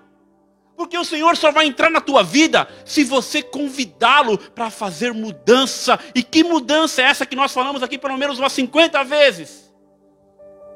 [0.84, 5.98] Porque o Senhor só vai entrar na tua vida se você convidá-lo para fazer mudança.
[6.13, 9.74] E que mudança é essa que nós falamos aqui pelo menos umas 50 vezes?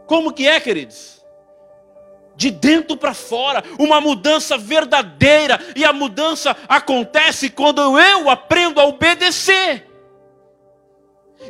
[0.05, 1.21] Como que é, queridos?
[2.37, 5.59] De dentro para fora, uma mudança verdadeira.
[5.75, 9.85] E a mudança acontece quando eu aprendo a obedecer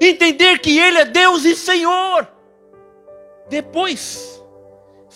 [0.02, 2.28] entender que Ele é Deus e Senhor.
[3.50, 4.37] Depois,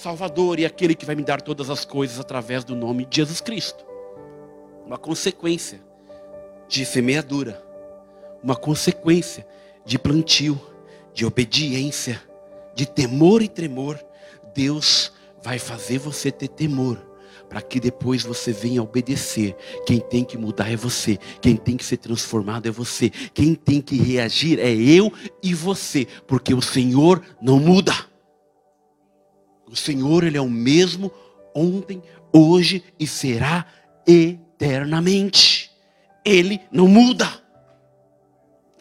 [0.02, 3.40] Salvador e aquele que vai me dar todas as coisas através do nome de Jesus
[3.40, 3.86] Cristo.
[4.84, 5.80] Uma consequência
[6.68, 7.64] de semeadura,
[8.42, 9.46] uma consequência
[9.86, 10.60] de plantio,
[11.14, 12.20] de obediência,
[12.74, 14.04] de temor e tremor.
[14.56, 17.00] Deus vai fazer você ter temor
[17.48, 19.56] para que depois você venha obedecer.
[19.86, 23.80] Quem tem que mudar é você, quem tem que ser transformado é você, quem tem
[23.80, 28.11] que reagir é eu e você, porque o Senhor não muda.
[29.72, 31.10] O Senhor, Ele é o mesmo
[31.56, 32.04] ontem,
[32.34, 33.66] hoje e será
[34.06, 35.72] eternamente.
[36.26, 37.42] Ele não muda.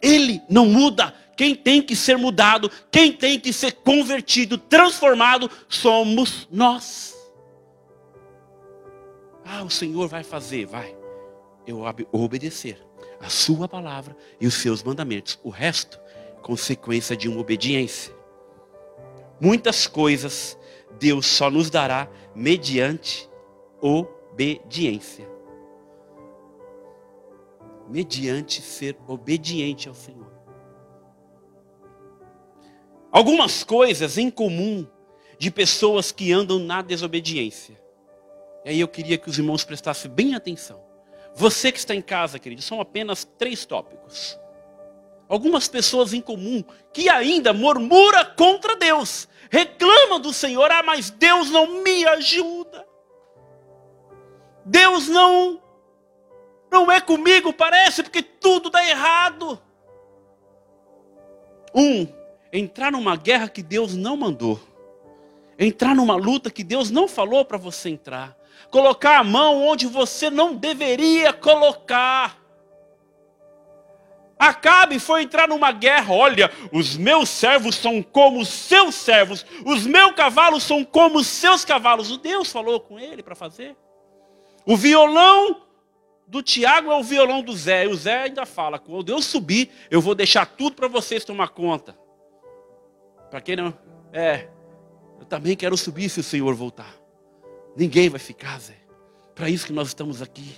[0.01, 1.13] Ele não muda.
[1.37, 7.15] Quem tem que ser mudado, quem tem que ser convertido, transformado, somos nós.
[9.45, 10.95] Ah, o Senhor vai fazer, vai.
[11.65, 12.77] Eu obedecer.
[13.19, 15.39] a sua palavra e os seus mandamentos.
[15.43, 15.99] O resto,
[16.41, 18.13] consequência de uma obediência.
[19.39, 20.57] Muitas coisas
[21.01, 23.27] Deus só nos dará mediante
[23.81, 25.27] obediência.
[27.89, 30.31] Mediante ser obediente ao Senhor.
[33.11, 34.87] Algumas coisas em comum
[35.39, 37.81] de pessoas que andam na desobediência.
[38.63, 40.79] E aí eu queria que os irmãos prestassem bem atenção.
[41.33, 44.39] Você que está em casa, querido, são apenas três tópicos.
[45.31, 51.49] Algumas pessoas em comum que ainda murmura contra Deus, reclamam do Senhor, ah, mas Deus
[51.49, 52.85] não me ajuda.
[54.65, 55.61] Deus não
[56.69, 59.57] não é comigo, parece, porque tudo dá errado.
[61.73, 62.05] Um,
[62.51, 64.59] entrar numa guerra que Deus não mandou.
[65.57, 68.37] Entrar numa luta que Deus não falou para você entrar
[68.69, 72.40] colocar a mão onde você não deveria colocar.
[74.41, 76.15] Acabe foi entrar numa guerra.
[76.15, 81.27] Olha, os meus servos são como os seus servos, os meus cavalos são como os
[81.27, 82.09] seus cavalos.
[82.09, 83.75] O Deus falou com ele para fazer.
[84.65, 85.61] O violão
[86.25, 87.85] do Tiago é o violão do Zé.
[87.85, 91.49] E o Zé ainda fala: quando eu subir, eu vou deixar tudo para vocês tomar
[91.49, 91.95] conta.
[93.29, 93.71] Para quem não.
[94.11, 94.47] É,
[95.19, 96.95] eu também quero subir se o Senhor voltar.
[97.77, 98.75] Ninguém vai ficar, Zé.
[99.35, 100.55] Para isso que nós estamos aqui.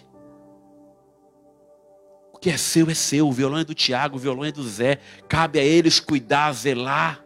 [2.43, 3.29] Que é seu é seu.
[3.29, 4.99] O violão é do Tiago, o violão é do Zé.
[5.29, 7.23] Cabe a eles cuidar, zelar.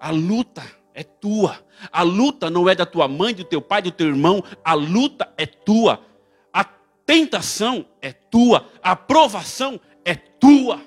[0.00, 0.62] A luta
[0.94, 1.62] é tua.
[1.92, 4.42] A luta não é da tua mãe, do teu pai, do teu irmão.
[4.64, 6.02] A luta é tua.
[6.50, 8.66] A tentação é tua.
[8.82, 10.80] A aprovação é tua.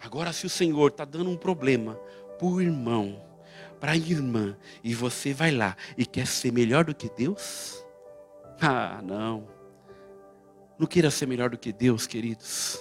[0.00, 1.96] Agora, se o Senhor está dando um problema
[2.38, 3.20] para o irmão,
[3.80, 7.84] para a irmã e você vai lá e quer ser melhor do que Deus?
[8.60, 9.55] Ah, não.
[10.78, 12.78] Não queira ser melhor do que Deus, queridos.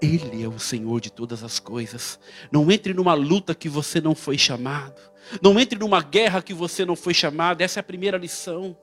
[0.00, 2.20] Ele é o Senhor de todas as coisas.
[2.52, 5.00] Não entre numa luta que você não foi chamado.
[5.42, 7.60] Não entre numa guerra que você não foi chamado.
[7.60, 8.76] Essa é a primeira lição.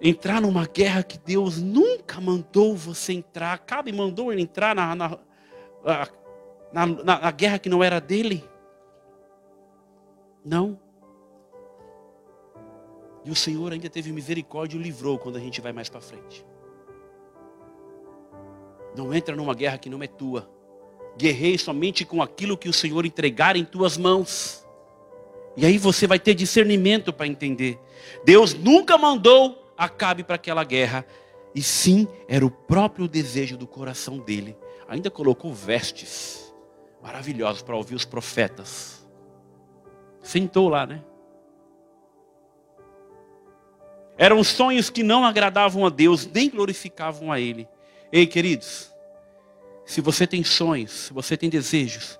[0.00, 3.58] Entrar numa guerra que Deus nunca mandou você entrar.
[3.60, 5.18] Cabe mandou ele entrar na, na,
[6.72, 8.44] na, na guerra que não era dele.
[10.44, 10.78] Não.
[13.28, 16.00] E o Senhor ainda teve misericórdia e o livrou quando a gente vai mais para
[16.00, 16.46] frente.
[18.96, 20.50] Não entra numa guerra que não é tua.
[21.14, 24.66] Guerrei somente com aquilo que o Senhor entregar em tuas mãos.
[25.58, 27.78] E aí você vai ter discernimento para entender.
[28.24, 31.04] Deus nunca mandou Acabe para aquela guerra.
[31.54, 34.56] E sim, era o próprio desejo do coração dele.
[34.88, 36.50] Ainda colocou vestes
[37.02, 38.98] maravilhosas para ouvir os profetas
[40.28, 41.02] sentou lá, né?
[44.18, 47.68] Eram sonhos que não agradavam a Deus, nem glorificavam a Ele.
[48.10, 48.92] Ei, queridos,
[49.86, 52.18] se você tem sonhos, se você tem desejos,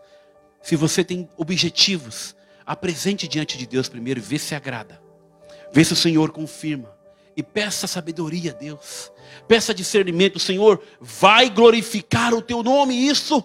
[0.63, 5.03] se você tem objetivos, apresente diante de Deus primeiro vê se agrada.
[5.73, 6.97] Vê se o Senhor confirma.
[7.37, 9.13] E peça sabedoria a Deus.
[9.47, 13.45] Peça discernimento, Senhor, vai glorificar o teu nome, isso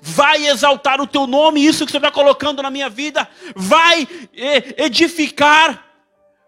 [0.00, 4.06] vai exaltar o teu nome, isso que você está colocando na minha vida, vai
[4.76, 5.84] edificar,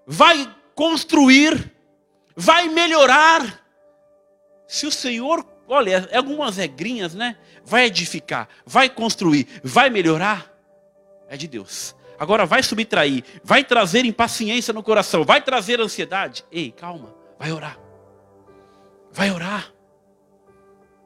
[0.07, 1.73] vai construir,
[2.37, 3.63] vai melhorar.
[4.67, 7.37] Se o Senhor, olha, algumas regrinhas, né?
[7.65, 10.53] Vai edificar, vai construir, vai melhorar,
[11.29, 11.95] é de Deus.
[12.19, 16.45] Agora vai subtrair, vai trazer impaciência no coração, vai trazer ansiedade.
[16.51, 17.79] Ei, calma, vai orar.
[19.13, 19.73] Vai orar.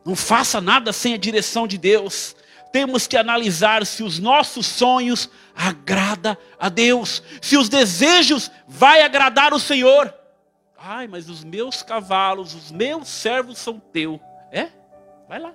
[0.05, 2.35] Não faça nada sem a direção de Deus.
[2.73, 9.55] Temos que analisar se os nossos sonhos agrada a Deus, se os desejos vai agradar
[9.55, 10.15] o Senhor.
[10.77, 14.21] Ai, mas os meus cavalos, os meus servos são teu.
[14.53, 14.69] É?
[15.29, 15.55] Vai lá.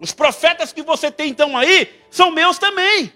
[0.00, 3.12] Os profetas que você tem então aí são meus também.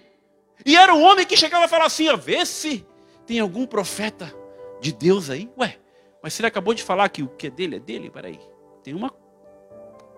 [0.66, 2.86] E era um homem que chegava a falar assim: ó, vê se
[3.26, 4.32] tem algum profeta
[4.80, 5.50] de Deus aí.
[5.58, 5.78] Ué,
[6.22, 8.40] mas se ele acabou de falar que o que é dele é dele, peraí.
[8.82, 9.12] Tem uma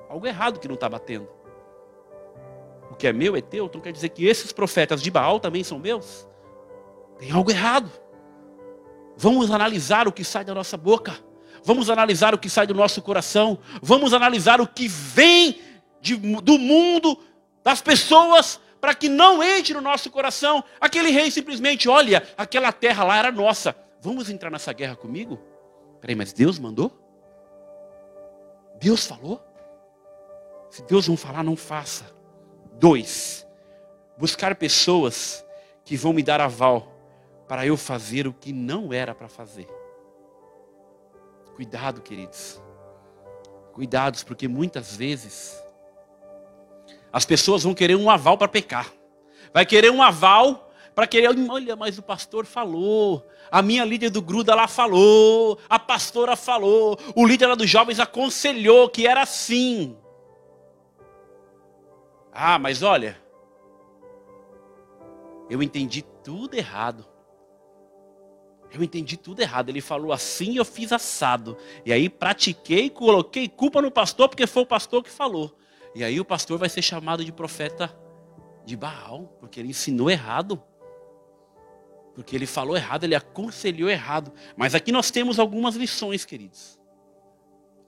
[0.08, 1.28] algo errado que não está batendo.
[2.90, 5.62] O que é meu é teu, então quer dizer que esses profetas de Baal também
[5.62, 6.26] são meus?
[7.18, 7.90] Tem algo errado.
[9.16, 11.18] Vamos analisar o que sai da nossa boca.
[11.64, 13.58] Vamos analisar o que sai do nosso coração.
[13.82, 15.60] Vamos analisar o que vem
[16.00, 17.18] de, do mundo,
[17.64, 20.62] das pessoas, para que não entre no nosso coração.
[20.80, 23.74] Aquele rei simplesmente, olha, aquela terra lá era nossa.
[24.00, 25.40] Vamos entrar nessa guerra comigo?
[26.00, 26.92] Peraí, mas Deus mandou?
[28.78, 29.42] Deus falou?
[30.70, 32.15] Se Deus não falar, não faça.
[32.78, 33.46] Dois,
[34.18, 35.44] buscar pessoas
[35.84, 36.92] que vão me dar aval
[37.48, 39.68] para eu fazer o que não era para fazer.
[41.54, 42.60] Cuidado, queridos.
[43.72, 45.62] Cuidados, porque muitas vezes
[47.12, 48.92] as pessoas vão querer um aval para pecar.
[49.54, 54.22] Vai querer um aval para querer, olha, mas o pastor falou, a minha líder do
[54.22, 59.96] gruda lá falou, a pastora falou, o líder lá dos jovens aconselhou que era assim.
[62.38, 63.16] Ah, mas olha,
[65.48, 67.06] eu entendi tudo errado.
[68.70, 69.70] Eu entendi tudo errado.
[69.70, 71.56] Ele falou assim, eu fiz assado.
[71.82, 75.56] E aí pratiquei, coloquei culpa no pastor, porque foi o pastor que falou.
[75.94, 77.98] E aí o pastor vai ser chamado de profeta
[78.66, 80.62] de Baal, porque ele ensinou errado.
[82.14, 84.30] Porque ele falou errado, ele aconselhou errado.
[84.54, 86.78] Mas aqui nós temos algumas lições, queridos.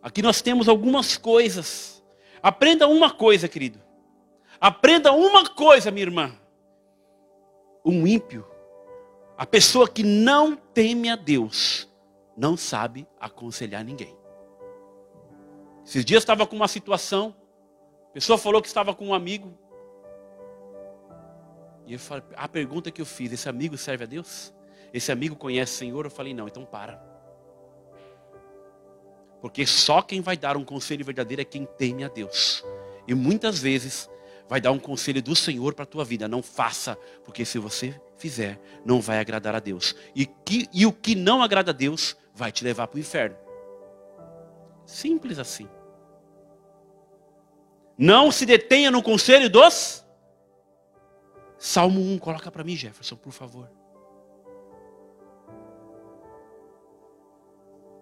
[0.02, 2.02] Aqui nós temos algumas coisas.
[2.42, 3.87] Aprenda uma coisa, querido.
[4.60, 6.32] Aprenda uma coisa, minha irmã.
[7.84, 8.44] Um ímpio
[9.38, 11.88] a pessoa que não teme a Deus
[12.36, 14.18] não sabe aconselhar ninguém.
[15.86, 17.36] Esses dias estava com uma situação,
[18.10, 19.56] a pessoa falou que estava com um amigo.
[21.86, 24.52] E eu falei, a pergunta que eu fiz, esse amigo serve a Deus?
[24.92, 26.04] Esse amigo conhece o Senhor?
[26.04, 27.00] Eu falei, não, então para.
[29.40, 32.64] Porque só quem vai dar um conselho verdadeiro é quem teme a Deus.
[33.06, 34.10] E muitas vezes
[34.48, 36.26] vai dar um conselho do Senhor para a tua vida.
[36.26, 39.94] Não faça, porque se você fizer, não vai agradar a Deus.
[40.14, 43.36] E, que, e o que não agrada a Deus vai te levar para o inferno.
[44.86, 45.68] Simples assim.
[47.96, 50.04] Não se detenha no conselho dos.
[51.58, 53.68] Salmo 1, coloca para mim, Jefferson, por favor.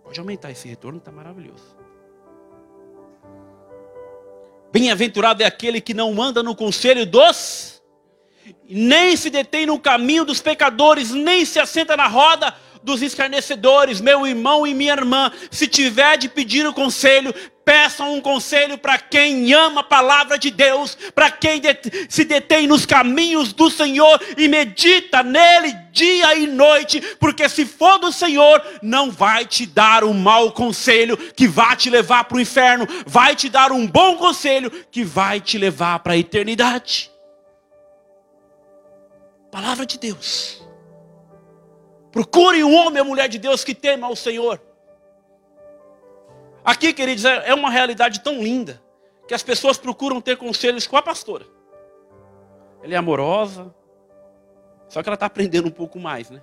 [0.05, 1.77] Pode aumentar esse retorno, está maravilhoso.
[4.79, 7.81] Bem-aventurado é aquele que não anda no conselho dos,
[8.69, 12.55] nem se detém no caminho dos pecadores, nem se assenta na roda
[12.87, 17.35] dos escarnecedores, meu irmão e minha irmã, se tiver de pedir o um conselho,
[17.65, 21.61] peçam um conselho para quem ama a palavra de Deus, para quem
[22.09, 27.99] se detém nos caminhos do Senhor e medita nele dia e noite, porque se for
[27.99, 32.41] do Senhor, não vai te dar um mau conselho que vai te levar para o
[32.41, 37.11] inferno, vai te dar um bom conselho que vai te levar para a eternidade.
[39.51, 40.66] Palavra de Deus.
[42.17, 44.59] Procure um homem ou mulher de Deus que tema ao Senhor.
[46.65, 48.83] Aqui, queridos, é, é uma realidade tão linda
[49.29, 51.45] que as pessoas procuram ter conselhos com a pastora.
[52.83, 53.71] Ela é amorosa,
[54.89, 56.43] só que ela está aprendendo um pouco mais, né?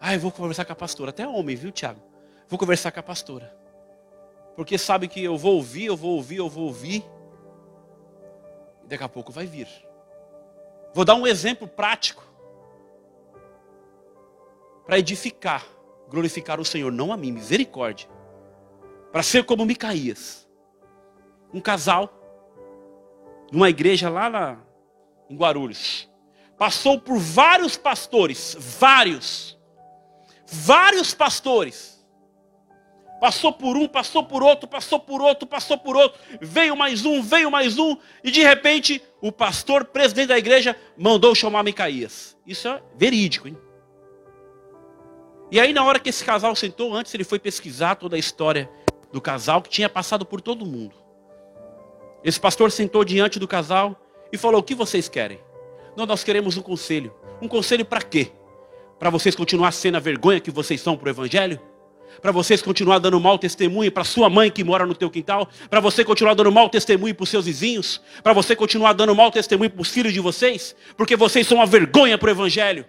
[0.00, 1.10] Ah, eu vou conversar com a pastora.
[1.10, 2.00] Até homem, viu, Tiago?
[2.48, 3.54] Vou conversar com a pastora.
[4.54, 7.04] Porque sabe que eu vou ouvir, eu vou ouvir, eu vou ouvir.
[8.82, 9.68] E daqui a pouco vai vir.
[10.94, 12.35] Vou dar um exemplo prático.
[14.86, 15.66] Para edificar,
[16.08, 18.08] glorificar o Senhor, não a mim, misericórdia
[19.16, 20.46] para ser como Micaías.
[21.50, 22.12] Um casal,
[23.50, 24.58] numa igreja lá na,
[25.30, 26.06] em Guarulhos.
[26.58, 29.58] Passou por vários pastores, vários,
[30.46, 32.06] vários pastores.
[33.18, 36.20] Passou por um, passou por outro, passou por outro, passou por outro.
[36.38, 37.96] Veio mais um, veio mais um.
[38.22, 42.36] E de repente, o pastor, presidente da igreja, mandou chamar Micaías.
[42.46, 43.56] Isso é verídico, hein?
[45.50, 48.68] E aí, na hora que esse casal sentou, antes ele foi pesquisar toda a história
[49.12, 50.94] do casal que tinha passado por todo mundo.
[52.24, 54.00] Esse pastor sentou diante do casal
[54.32, 55.38] e falou: O que vocês querem?
[55.96, 57.14] Não, nós queremos um conselho.
[57.40, 58.32] Um conselho para quê?
[58.98, 61.60] Para vocês continuar sendo a vergonha que vocês são para o Evangelho?
[62.20, 65.48] Para vocês continuar dando mau testemunho para sua mãe que mora no teu quintal?
[65.68, 68.00] Para você continuar dando mau testemunho para os seus vizinhos?
[68.22, 70.74] Para você continuar dando mau testemunho para os filhos de vocês?
[70.96, 72.86] Porque vocês são uma vergonha para o Evangelho.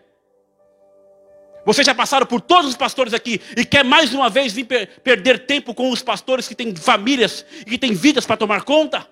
[1.67, 5.01] Vocês já passaram por todos os pastores aqui e quer mais uma vez vir per
[5.01, 9.05] perder tempo com os pastores que têm famílias e que têm vidas para tomar conta?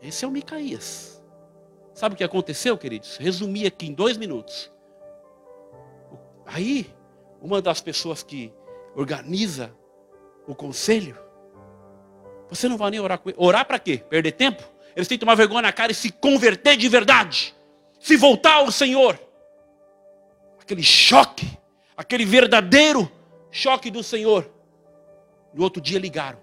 [0.00, 1.22] Esse é o Micaías.
[1.92, 3.18] Sabe o que aconteceu, queridos?
[3.18, 4.72] Resumi aqui em dois minutos.
[6.46, 6.86] Aí,
[7.38, 8.50] uma das pessoas que
[8.96, 9.76] organiza
[10.46, 11.18] o conselho,
[12.48, 13.36] você não vai nem orar com ele.
[13.38, 13.98] Orar para quê?
[13.98, 14.62] Perder tempo?
[14.96, 17.54] Eles têm que tomar vergonha na cara e se converter de verdade.
[18.00, 19.20] Se voltar ao Senhor
[20.72, 21.58] aquele choque,
[21.94, 23.10] aquele verdadeiro
[23.50, 24.50] choque do Senhor.
[25.52, 26.38] No outro dia ligaram,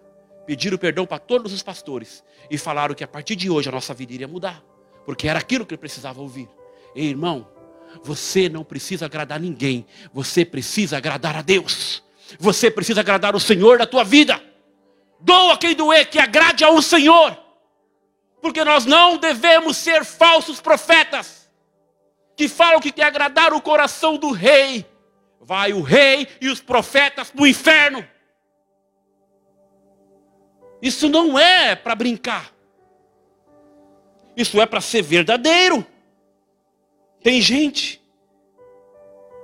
[0.46, 3.92] pediram perdão para todos os pastores e falaram que a partir de hoje a nossa
[3.92, 4.64] vida iria mudar,
[5.04, 6.48] porque era aquilo que ele precisava ouvir.
[6.96, 7.48] Ei, irmão,
[8.04, 12.04] você não precisa agradar ninguém, você precisa agradar a Deus.
[12.40, 14.40] Você precisa agradar o Senhor da tua vida.
[15.20, 17.36] Doa quem doer, que agrade ao Senhor.
[18.40, 21.39] Porque nós não devemos ser falsos profetas
[22.40, 24.86] que falam que quer agradar o coração do rei.
[25.42, 28.08] Vai o rei e os profetas para o inferno.
[30.82, 32.50] Isso não é para brincar.
[34.38, 35.86] Isso é para ser verdadeiro.
[37.22, 38.02] Tem gente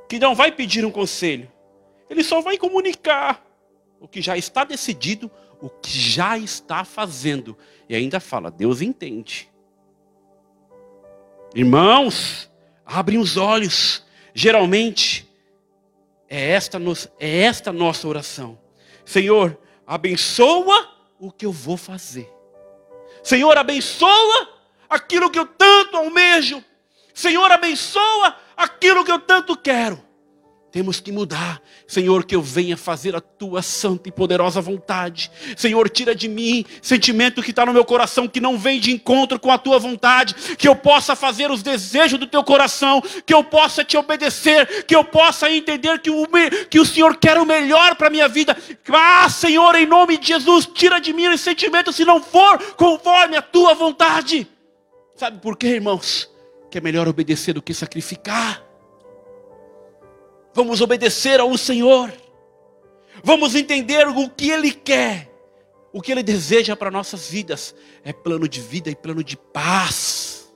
[0.08, 1.52] que não vai pedir um conselho,
[2.10, 3.46] ele só vai comunicar
[4.00, 5.30] o que já está decidido,
[5.62, 7.58] o que já está fazendo.
[7.90, 9.52] E ainda fala: Deus entende.
[11.54, 12.50] Irmãos,
[12.86, 14.04] abrem os olhos.
[14.34, 15.28] Geralmente,
[16.30, 16.80] é esta,
[17.20, 18.60] é esta nossa oração.
[19.04, 22.32] Senhor, abençoa o que eu vou fazer.
[23.24, 24.50] Senhor, abençoa
[24.90, 26.64] aquilo que eu tanto almejo.
[27.14, 30.04] Senhor, abençoa aquilo que eu tanto quero.
[30.76, 31.62] Temos que mudar.
[31.88, 35.32] Senhor, que eu venha fazer a tua santa e poderosa vontade.
[35.56, 39.40] Senhor, tira de mim sentimento que está no meu coração que não vem de encontro
[39.40, 40.36] com a tua vontade.
[40.58, 43.02] Que eu possa fazer os desejos do teu coração.
[43.26, 44.84] Que eu possa te obedecer.
[44.84, 46.28] Que eu possa entender que o,
[46.70, 48.58] que o Senhor quer o melhor para a minha vida.
[48.90, 53.38] Ah, Senhor, em nome de Jesus, tira de mim esse sentimento se não for conforme
[53.38, 54.46] a tua vontade.
[55.16, 56.30] Sabe por quê, irmãos?
[56.70, 58.65] Que é melhor obedecer do que sacrificar.
[60.56, 62.14] Vamos obedecer ao Senhor.
[63.22, 65.30] Vamos entender o que Ele quer.
[65.92, 67.76] O que Ele deseja para nossas vidas
[68.06, 70.50] é plano de vida e plano de paz.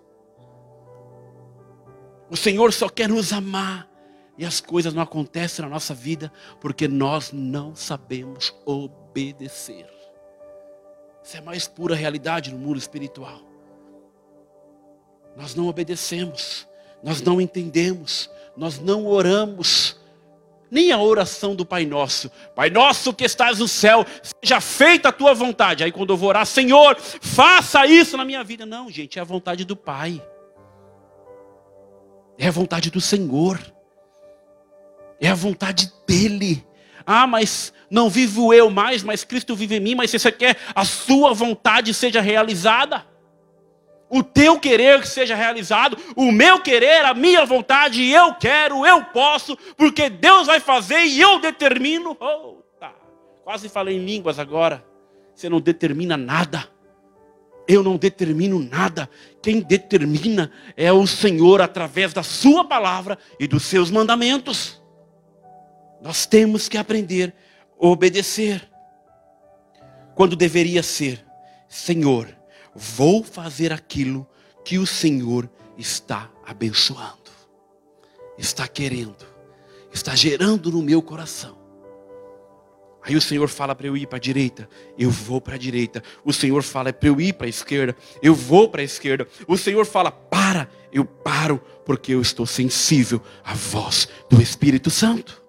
[2.31, 3.89] O Senhor só quer nos amar.
[4.37, 6.31] E as coisas não acontecem na nossa vida
[6.61, 9.85] porque nós não sabemos obedecer.
[11.21, 13.41] Isso é a mais pura realidade no mundo espiritual.
[15.35, 16.65] Nós não obedecemos,
[17.03, 18.29] nós não entendemos,
[18.60, 19.97] nós não oramos.
[20.70, 22.30] Nem a oração do Pai Nosso.
[22.53, 25.84] Pai Nosso que estás no céu, seja feita a tua vontade.
[25.84, 28.66] Aí quando eu vou orar, Senhor, faça isso na minha vida.
[28.66, 30.22] Não, gente, é a vontade do Pai.
[32.38, 33.60] É a vontade do Senhor.
[35.20, 36.64] É a vontade dEle.
[37.05, 39.95] Ah, mas não vivo eu mais, mas Cristo vive em mim.
[39.95, 43.05] Mas se você quer a sua vontade seja realizada,
[44.10, 49.03] o teu querer que seja realizado, o meu querer, a minha vontade, eu quero, eu
[49.05, 52.18] posso, porque Deus vai fazer e eu determino.
[52.20, 52.93] Oh, tá.
[53.43, 54.84] Quase falei em línguas agora.
[55.36, 56.68] Você não determina nada.
[57.68, 59.07] Eu não determino nada.
[59.43, 64.82] Quem determina é o Senhor através da Sua palavra e dos seus mandamentos.
[66.01, 67.34] Nós temos que aprender
[67.80, 68.68] a obedecer.
[70.16, 71.24] Quando deveria ser,
[71.68, 72.38] Senhor,
[72.76, 74.28] vou fazer aquilo
[74.63, 77.32] que o Senhor está abençoando,
[78.38, 79.26] está querendo,
[79.93, 81.57] está gerando no meu coração.
[83.01, 86.03] Aí o Senhor fala para eu ir para a direita, eu vou para a direita.
[86.24, 89.28] O Senhor fala para eu ir para a esquerda, eu vou para a esquerda.
[89.47, 95.41] O Senhor fala, para, eu paro, porque eu estou sensível à voz do Espírito Santo.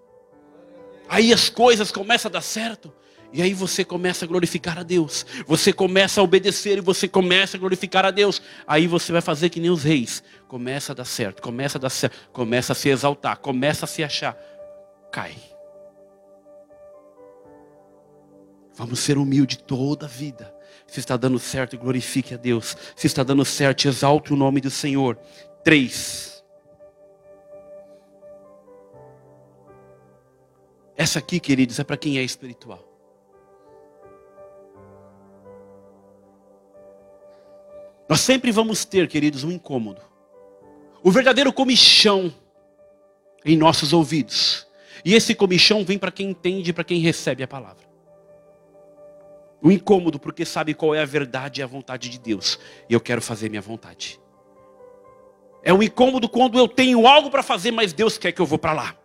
[1.09, 2.93] Aí as coisas começam a dar certo.
[3.33, 5.25] E aí você começa a glorificar a Deus.
[5.47, 8.43] Você começa a obedecer e você começa a glorificar a Deus.
[8.67, 10.23] Aí você vai fazer que nem os reis.
[10.49, 14.03] Começa a dar certo, começa a dar certo, começa a se exaltar, começa a se
[14.03, 14.37] achar.
[15.13, 15.37] Cai.
[18.75, 20.53] Vamos ser humildes toda a vida.
[20.87, 22.77] Se está dando certo, glorifique a Deus.
[22.97, 25.17] Se está dando certo, exalte o nome do Senhor.
[25.63, 26.43] Três.
[30.97, 32.90] Essa aqui, queridos, é para quem é espiritual.
[38.11, 40.03] Nós sempre vamos ter, queridos, um incômodo.
[41.01, 42.35] O verdadeiro comichão
[43.45, 44.67] em nossos ouvidos.
[45.05, 47.89] E esse comichão vem para quem entende, para quem recebe a palavra.
[49.63, 52.59] O incômodo, porque sabe qual é a verdade e a vontade de Deus.
[52.89, 54.21] E eu quero fazer minha vontade.
[55.63, 58.59] É um incômodo quando eu tenho algo para fazer, mas Deus quer que eu vou
[58.59, 58.97] para lá.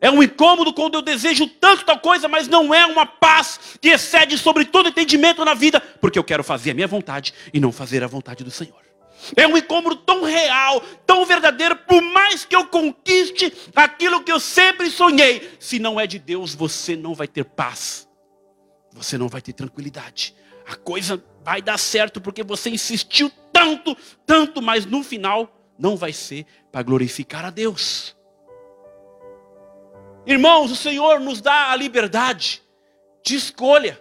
[0.00, 3.88] É um incômodo quando eu desejo tanto tal coisa, mas não é uma paz que
[3.88, 7.72] excede sobre todo entendimento na vida, porque eu quero fazer a minha vontade e não
[7.72, 8.84] fazer a vontade do Senhor.
[9.34, 14.38] É um incômodo tão real, tão verdadeiro, por mais que eu conquiste aquilo que eu
[14.38, 18.06] sempre sonhei, se não é de Deus, você não vai ter paz,
[18.92, 20.34] você não vai ter tranquilidade.
[20.66, 26.12] A coisa vai dar certo porque você insistiu tanto, tanto, mas no final não vai
[26.12, 28.15] ser para glorificar a Deus.
[30.26, 32.62] Irmãos, o Senhor nos dá a liberdade
[33.24, 34.00] de escolha.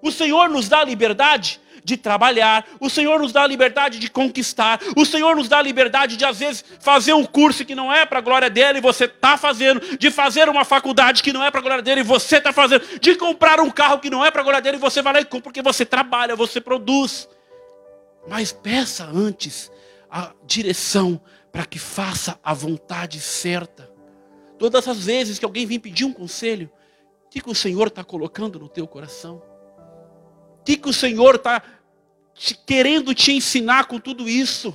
[0.00, 4.08] O Senhor nos dá a liberdade de trabalhar, o Senhor nos dá a liberdade de
[4.08, 7.92] conquistar, o Senhor nos dá a liberdade de, às vezes, fazer um curso que não
[7.92, 11.42] é para a glória dele e você está fazendo, de fazer uma faculdade que não
[11.42, 14.24] é para a glória dele e você está fazendo, de comprar um carro que não
[14.24, 16.60] é para a glória dele e você vai lá e compra porque você trabalha, você
[16.60, 17.28] produz.
[18.28, 19.70] Mas peça antes
[20.08, 23.91] a direção para que faça a vontade certa.
[24.62, 26.70] Todas as vezes que alguém vem pedir um conselho,
[27.26, 29.42] o que, que o Senhor está colocando no teu coração?
[30.60, 31.60] O que, que o Senhor está
[32.64, 34.72] querendo te ensinar com tudo isso?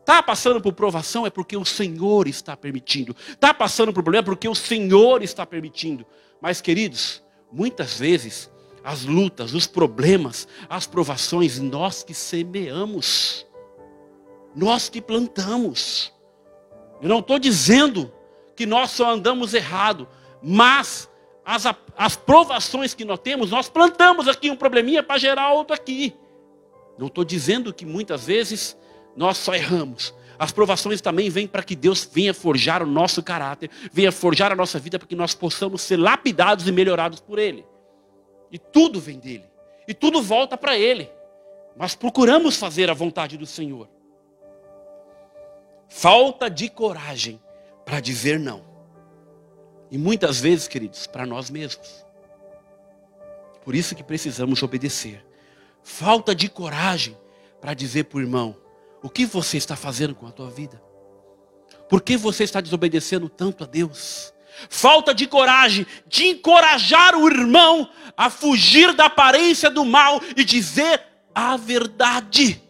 [0.00, 3.14] Está passando por provação é porque o Senhor está permitindo.
[3.28, 6.06] Está passando por problema é porque o Senhor está permitindo.
[6.40, 8.50] Mas, queridos, muitas vezes
[8.82, 13.46] as lutas, os problemas, as provações, nós que semeamos,
[14.56, 16.10] nós que plantamos.
[17.02, 18.10] Eu não estou dizendo
[18.56, 20.08] que nós só andamos errado,
[20.42, 21.08] mas
[21.44, 21.64] as,
[21.96, 26.14] as provações que nós temos, nós plantamos aqui um probleminha para gerar outro aqui.
[26.98, 28.76] Não estou dizendo que muitas vezes
[29.16, 30.14] nós só erramos.
[30.38, 34.56] As provações também vêm para que Deus venha forjar o nosso caráter, venha forjar a
[34.56, 37.64] nossa vida para que nós possamos ser lapidados e melhorados por Ele.
[38.50, 39.44] E tudo vem dele.
[39.86, 41.10] E tudo volta para Ele.
[41.76, 43.88] Mas procuramos fazer a vontade do Senhor.
[45.88, 47.40] Falta de coragem
[47.84, 48.64] para dizer não.
[49.90, 52.04] E muitas vezes, queridos, para nós mesmos.
[53.64, 55.24] Por isso que precisamos obedecer.
[55.82, 57.16] Falta de coragem
[57.60, 58.56] para dizer para o irmão:
[59.02, 60.82] o que você está fazendo com a tua vida?
[61.88, 64.32] Por que você está desobedecendo tanto a Deus?
[64.68, 71.02] Falta de coragem de encorajar o irmão a fugir da aparência do mal e dizer
[71.34, 72.63] a verdade.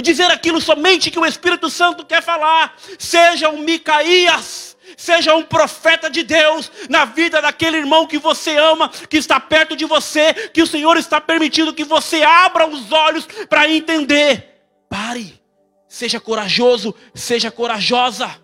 [0.00, 2.74] E dizer aquilo somente que o Espírito Santo quer falar.
[2.98, 8.88] Seja um Micaías Seja um profeta de Deus na vida daquele irmão que você ama,
[8.88, 13.28] que está perto de você, que o Senhor está permitindo que você abra os olhos
[13.48, 14.64] para entender.
[14.88, 15.40] Pare,
[15.86, 18.34] seja corajoso, seja corajosa.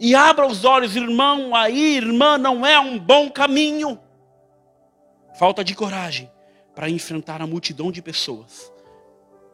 [0.00, 3.98] E abra os olhos, irmão, aí, irmã, não é um bom caminho.
[5.38, 6.28] Falta de coragem
[6.74, 8.70] para enfrentar a multidão de pessoas.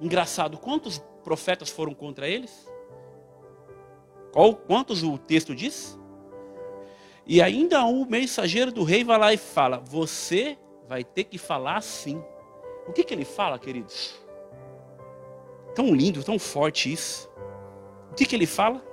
[0.05, 2.71] Engraçado, quantos profetas foram contra eles?
[4.31, 5.99] Qual, quantos o texto diz?
[7.27, 11.79] E ainda o mensageiro do rei vai lá e fala: Você vai ter que falar
[11.79, 12.23] assim.
[12.87, 14.15] O que, que ele fala, queridos?
[15.75, 17.27] Tão lindo, tão forte isso.
[18.11, 18.85] O que, que ele fala?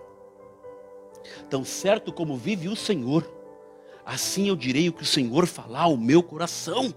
[1.50, 3.30] Tão certo como vive o Senhor,
[4.06, 6.94] assim eu direi o que o Senhor falar ao meu coração.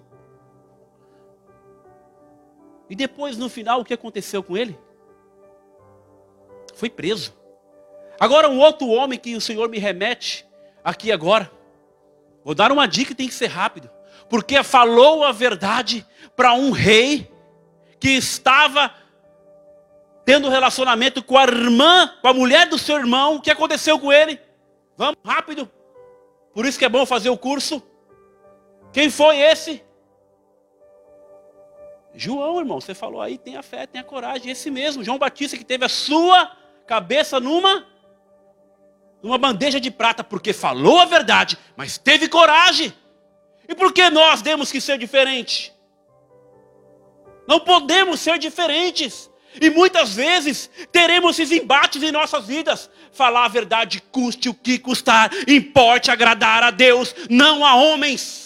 [2.88, 4.78] E depois, no final, o que aconteceu com ele?
[6.74, 7.34] Foi preso.
[8.18, 10.46] Agora, um outro homem que o Senhor me remete
[10.82, 11.50] aqui agora.
[12.44, 13.90] Vou dar uma dica que tem que ser rápido.
[14.28, 16.06] Porque falou a verdade
[16.36, 17.30] para um rei
[17.98, 18.92] que estava
[20.24, 23.36] tendo relacionamento com a irmã, com a mulher do seu irmão.
[23.36, 24.40] O que aconteceu com ele?
[24.96, 25.70] Vamos rápido.
[26.52, 27.82] Por isso que é bom fazer o curso.
[28.92, 29.82] Quem foi esse?
[32.14, 35.84] João, irmão, você falou aí, tenha fé, tenha coragem, esse mesmo, João Batista que teve
[35.84, 36.50] a sua
[36.86, 37.86] cabeça numa
[39.22, 42.92] numa bandeja de prata, porque falou a verdade, mas teve coragem.
[43.66, 45.72] E por que nós temos que ser diferentes?
[47.48, 49.30] Não podemos ser diferentes.
[49.60, 52.90] E muitas vezes teremos esses embates em nossas vidas.
[53.12, 58.43] Falar a verdade custe o que custar, importe agradar a Deus, não a homens.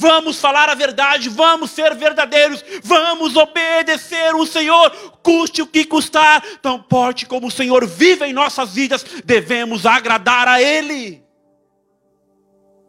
[0.00, 4.90] Vamos falar a verdade, vamos ser verdadeiros, vamos obedecer o Senhor,
[5.22, 10.48] custe o que custar, tão forte como o Senhor vive em nossas vidas, devemos agradar
[10.48, 11.22] a Ele.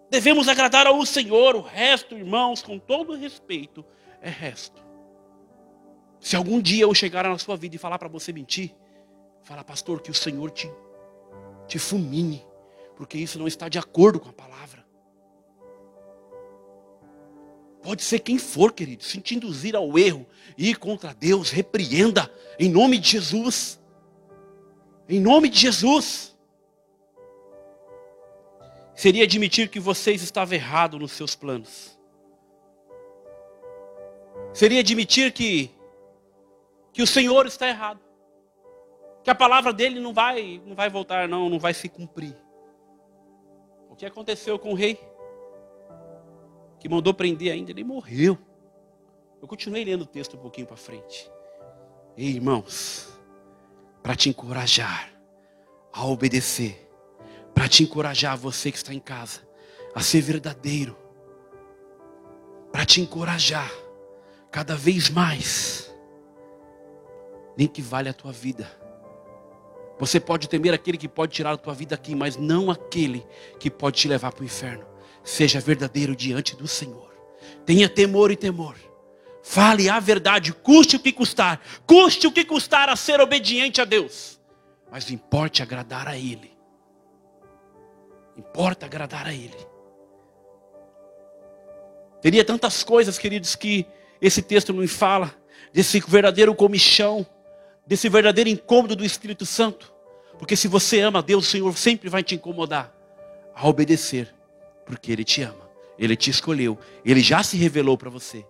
[0.09, 3.84] Devemos agradar ao Senhor, o resto, irmãos, com todo respeito,
[4.22, 4.82] é resto.
[6.18, 8.74] Se algum dia eu chegar na sua vida e falar para você mentir,
[9.43, 10.72] fala, pastor, que o Senhor te,
[11.68, 12.45] te fulmine,
[12.95, 14.50] porque isso não está de acordo com a palavra.
[17.82, 20.25] Pode ser quem for, querido, se te induzir ao erro,
[20.57, 23.79] ir contra Deus, repreenda, em nome de Jesus.
[25.09, 26.36] Em nome de Jesus.
[28.93, 31.97] Seria admitir que vocês estavam errados nos seus planos.
[34.53, 35.71] Seria admitir que,
[36.93, 37.99] que o Senhor está errado.
[39.23, 42.36] Que a palavra dele não vai, não vai voltar, não, não vai se cumprir.
[43.89, 44.99] O que aconteceu com o rei?
[46.82, 48.36] Que mandou prender ainda, ele morreu.
[49.39, 51.32] Eu continuei lendo o texto um pouquinho para frente.
[52.17, 53.07] Ei, irmãos,
[54.01, 55.13] para te encorajar
[55.93, 56.89] a obedecer,
[57.53, 59.41] para te encorajar você que está em casa
[59.93, 60.97] a ser verdadeiro,
[62.71, 63.71] para te encorajar
[64.49, 65.93] cada vez mais,
[67.55, 68.67] nem que vale a tua vida.
[69.99, 73.23] Você pode temer aquele que pode tirar a tua vida aqui, mas não aquele
[73.59, 74.90] que pode te levar para o inferno.
[75.24, 77.11] Seja verdadeiro diante do Senhor.
[77.65, 78.76] Tenha temor e temor.
[79.43, 81.61] Fale a verdade, custe o que custar.
[81.86, 84.39] Custe o que custar a ser obediente a Deus.
[84.91, 86.51] Mas importe agradar a Ele.
[88.38, 89.57] Importa agradar a Ele.
[92.22, 93.86] Teria tantas coisas, queridos, que
[94.22, 95.34] esse texto não fala,
[95.74, 97.26] desse verdadeiro comichão,
[97.86, 99.91] desse verdadeiro incômodo do Espírito Santo.
[100.38, 102.95] Porque se você ama Deus, o Senhor sempre vai te incomodar
[103.55, 104.34] a obedecer,
[104.91, 108.45] porque Ele te ama, Ele te escolheu, Ele já se revelou para você.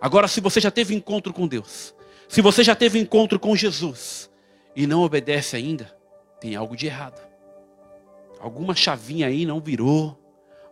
[0.00, 1.94] Agora, se você já teve encontro com Deus,
[2.28, 4.28] se você já teve encontro com Jesus
[4.74, 5.96] e não obedece ainda,
[6.40, 7.20] tem algo de errado.
[8.40, 10.18] Alguma chavinha aí não virou,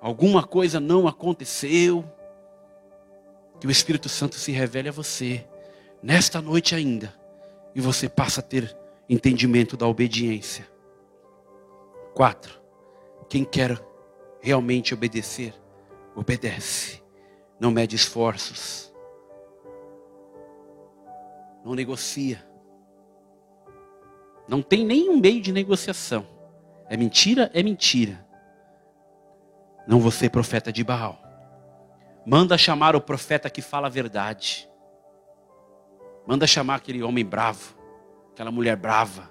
[0.00, 2.04] alguma coisa não aconteceu.
[3.60, 5.46] Que o Espírito Santo se revele a você
[6.02, 7.14] nesta noite ainda
[7.76, 8.76] e você passa a ter
[9.08, 10.68] entendimento da obediência.
[12.12, 12.60] Quatro,
[13.28, 13.80] quem quer
[14.46, 15.52] realmente obedecer,
[16.14, 17.02] obedece,
[17.58, 18.94] não mede esforços,
[21.64, 22.46] não negocia,
[24.46, 26.24] não tem nenhum meio de negociação.
[26.88, 27.50] É mentira?
[27.52, 28.24] É mentira.
[29.84, 31.20] Não você, profeta de Baal.
[32.24, 34.70] Manda chamar o profeta que fala a verdade.
[36.24, 37.76] Manda chamar aquele homem bravo,
[38.30, 39.28] aquela mulher brava.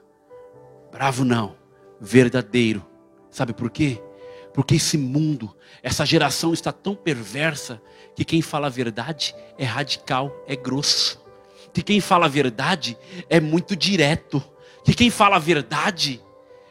[0.91, 1.55] Bravo não,
[2.01, 2.85] verdadeiro.
[3.29, 4.03] Sabe por quê?
[4.55, 5.53] Porque esse mundo,
[5.83, 7.81] essa geração está tão perversa
[8.15, 11.21] que quem fala a verdade é radical, é grosso.
[11.73, 12.97] Que quem fala a verdade
[13.29, 14.41] é muito direto.
[14.85, 16.23] Que quem fala a verdade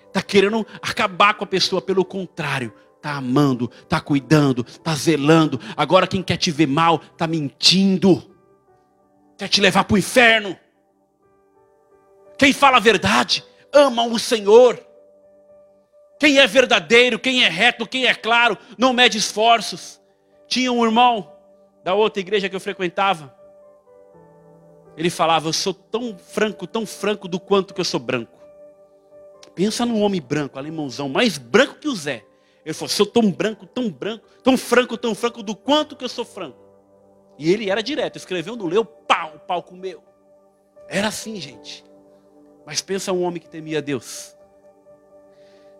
[0.07, 5.61] está querendo acabar com a pessoa, pelo contrário, está amando, está cuidando, está zelando.
[5.77, 8.23] Agora quem quer te ver mal está mentindo,
[9.37, 10.57] quer te levar para o inferno.
[12.39, 14.94] Quem fala a verdade ama o Senhor.
[16.19, 20.01] Quem é verdadeiro, quem é reto, quem é claro, não mede esforços.
[20.47, 21.33] Tinha um irmão
[21.83, 23.35] da outra igreja que eu frequentava.
[24.97, 28.39] Ele falava: Eu sou tão franco, tão franco do quanto que eu sou branco.
[29.55, 32.25] Pensa num homem branco, alemãozão, mais branco que o Zé.
[32.65, 36.09] Ele falou: Sou tão branco, tão branco, tão franco, tão franco do quanto que eu
[36.09, 36.59] sou franco.
[37.39, 40.03] E ele era direto, escreveu, não leu, pau, o pau comeu.
[40.89, 41.85] Era assim, gente.
[42.65, 44.34] Mas pensa um homem que temia Deus.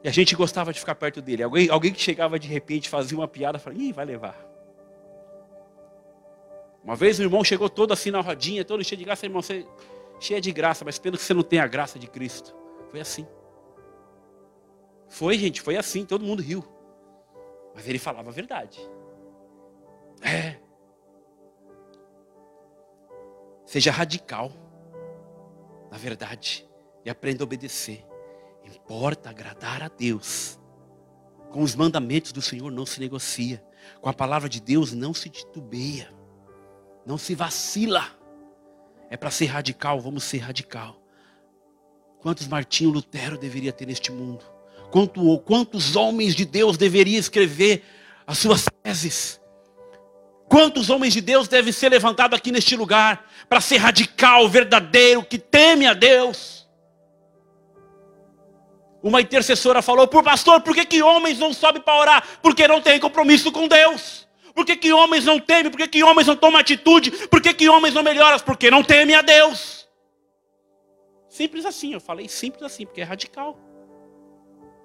[0.05, 1.43] E a gente gostava de ficar perto dele.
[1.43, 4.39] Alguém, alguém que chegava de repente, fazia uma piada, falava, ih, vai levar.
[6.85, 9.67] Uma vez o irmão chegou todo assim na rodinha, todo cheio de graça, irmão, você
[10.21, 12.55] cheia de graça, mas pelo que você não tem a graça de Cristo.
[12.91, 13.27] Foi assim.
[15.09, 16.63] Foi, gente, foi assim, todo mundo riu.
[17.75, 18.79] Mas ele falava a verdade.
[20.21, 20.57] É.
[23.65, 24.53] Seja radical,
[25.91, 26.69] na verdade,
[27.07, 28.05] e aprenda a obedecer.
[28.75, 30.59] Importa agradar a Deus.
[31.51, 33.63] Com os mandamentos do Senhor não se negocia.
[34.01, 36.13] Com a palavra de Deus não se titubeia.
[37.07, 38.07] Não se vacila.
[39.09, 41.01] É para ser radical, vamos ser radical.
[42.19, 44.45] Quantos Martinho Lutero deveria ter neste mundo?
[44.91, 47.85] Quanto, quantos homens de Deus deveria escrever
[48.27, 49.41] as suas teses?
[50.49, 55.39] Quantos homens de Deus devem ser levantados aqui neste lugar para ser radical, verdadeiro, que
[55.39, 56.64] teme a Deus?
[59.05, 62.27] Uma intercessora falou: Por pastor, por que, que homens não sobem para orar?
[62.41, 64.27] Porque não tem compromisso com Deus.
[64.55, 65.71] Por que, que homens não temem?
[65.71, 67.11] Por que, que homens não tomam atitude?
[67.29, 68.39] Por que, que homens não melhoram?
[68.39, 69.87] Porque não temem a Deus.
[71.29, 73.59] Simples assim, eu falei simples assim, porque é radical.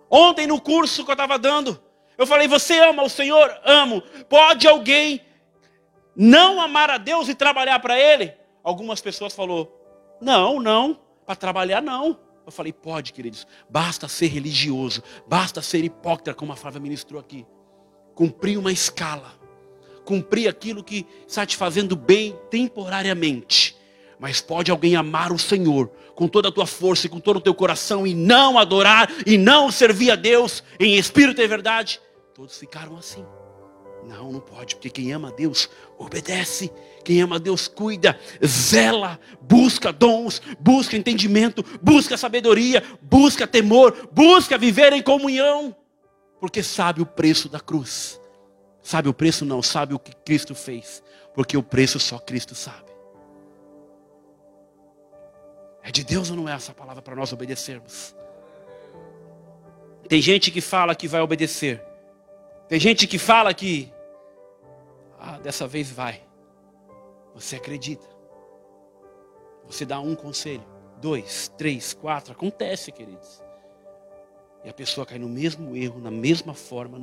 [0.10, 1.82] Ontem no curso que eu estava dando,
[2.18, 3.58] eu falei: Você ama o Senhor?
[3.64, 4.02] Amo.
[4.28, 5.22] Pode alguém
[6.14, 8.34] não amar a Deus e trabalhar para Ele?
[8.62, 9.72] Algumas pessoas falaram:
[10.20, 12.29] Não, não, para trabalhar não.
[12.50, 13.48] Eu falei: Pode, queridos.
[13.70, 17.46] Basta ser religioso, basta ser hipócrita, como a Flávia ministrou aqui.
[18.14, 19.40] Cumprir uma escala
[20.10, 23.78] cumprir aquilo que está te fazendo bem temporariamente.
[24.20, 27.42] Mas pode alguém amar o Senhor com toda a tua força e com todo o
[27.42, 32.02] teu coração e não adorar e não servir a Deus em espírito e verdade?
[32.34, 33.24] Todos ficaram assim.
[34.08, 36.72] Não, não pode, porque quem ama a Deus obedece.
[37.04, 44.58] Quem ama a Deus cuida, zela, busca dons, busca entendimento, busca sabedoria, busca temor, busca
[44.58, 45.76] viver em comunhão,
[46.40, 48.20] porque sabe o preço da cruz.
[48.82, 49.46] Sabe o preço?
[49.46, 51.04] Não, sabe o que Cristo fez.
[51.34, 52.90] Porque o preço só Cristo sabe.
[55.84, 58.16] É de Deus ou não é essa palavra para nós obedecermos?
[60.08, 61.84] Tem gente que fala que vai obedecer.
[62.70, 63.92] Tem gente que fala que,
[65.20, 66.22] ah, dessa vez vai.
[67.34, 68.06] Você acredita.
[69.66, 70.64] Você dá um conselho,
[71.02, 72.32] dois, três, quatro.
[72.32, 73.44] Acontece, queridos.
[74.64, 77.00] E a pessoa cai no mesmo erro, na mesma forma,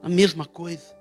[0.00, 0.96] na mesma coisa.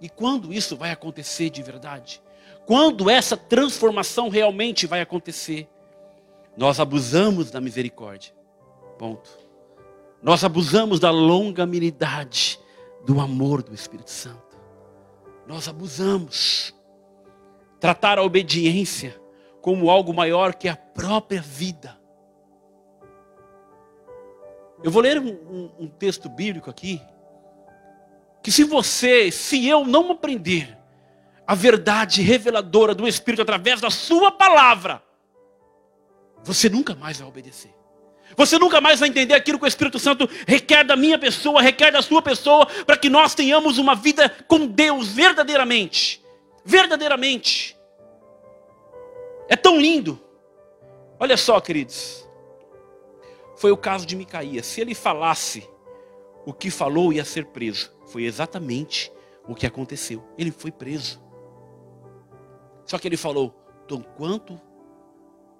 [0.00, 2.22] E quando isso vai acontecer de verdade?
[2.64, 5.68] Quando essa transformação realmente vai acontecer?
[6.56, 8.32] Nós abusamos da misericórdia.
[8.98, 9.30] Ponto.
[10.22, 12.60] Nós abusamos da longanimidade,
[13.08, 14.58] do amor do Espírito Santo.
[15.46, 16.74] nós abusamos.
[17.80, 19.18] Tratar a obediência
[19.62, 21.98] como algo maior que a própria vida.
[24.84, 27.00] Eu vou ler um, um, um texto bíblico aqui.
[28.42, 30.76] Que se você, se eu não aprender
[31.46, 35.02] a verdade reveladora do Espírito através da Sua palavra,
[36.42, 37.77] você nunca mais vai obedecer.
[38.36, 41.90] Você nunca mais vai entender aquilo que o Espírito Santo requer da minha pessoa, requer
[41.90, 46.22] da sua pessoa, para que nós tenhamos uma vida com Deus verdadeiramente.
[46.64, 47.76] Verdadeiramente.
[49.48, 50.20] É tão lindo.
[51.18, 52.28] Olha só, queridos.
[53.56, 54.66] Foi o caso de Micaías.
[54.66, 55.68] Se ele falasse
[56.46, 57.92] o que falou, ia ser preso.
[58.06, 59.12] Foi exatamente
[59.48, 60.22] o que aconteceu.
[60.38, 61.20] Ele foi preso.
[62.86, 63.50] Só que ele falou:
[63.88, 64.60] tão quanto,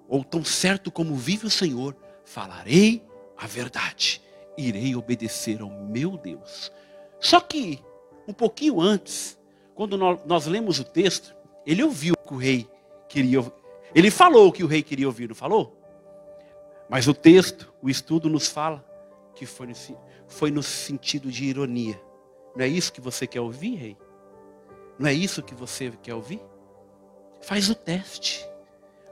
[0.07, 1.97] ou tão certo como vive o Senhor,
[2.29, 3.03] falarei
[3.37, 4.21] a verdade,
[4.57, 6.71] irei obedecer ao meu Deus.
[7.19, 7.83] Só que,
[8.27, 9.39] um pouquinho antes,
[9.75, 12.71] quando nós, lemos o texto, ele ouviu o que o rei
[13.09, 13.41] queria
[13.95, 15.75] Ele falou o que o rei queria ouvir, não falou?
[16.89, 18.85] Mas o texto, o estudo nos fala
[19.35, 19.75] que foi no,
[20.27, 21.99] foi no sentido de ironia.
[22.55, 23.97] Não é isso que você quer ouvir, rei?
[24.99, 26.43] Não é isso que você quer ouvir?
[27.41, 28.47] Faz o teste.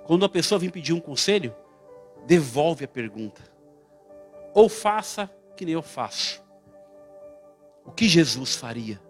[0.04, 1.54] Quando a pessoa vem pedir um conselho,
[2.26, 3.42] devolve a pergunta.
[4.52, 6.44] Ou faça que nem eu faço.
[7.84, 9.00] O que Jesus faria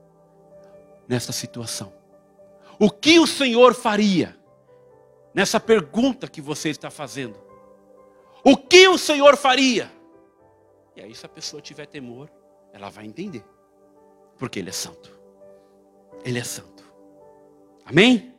[1.09, 1.93] nessa situação?
[2.79, 4.37] O que o Senhor faria
[5.33, 7.39] nessa pergunta que você está fazendo?
[8.45, 9.91] O que o Senhor faria?
[10.95, 12.31] E aí, se a pessoa tiver temor,
[12.73, 13.45] ela vai entender.
[14.39, 15.19] Porque Ele é santo.
[16.25, 16.85] Ele é santo.
[17.85, 18.36] Amém?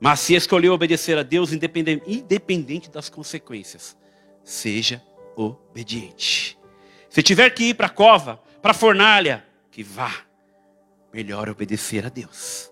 [0.00, 3.96] Mas se escolheu obedecer a Deus, independente, independente das consequências,
[4.44, 5.02] seja
[5.34, 6.58] obediente.
[7.10, 10.12] Se tiver que ir para a cova, para a fornalha, que vá.
[11.12, 12.70] Melhor obedecer a Deus.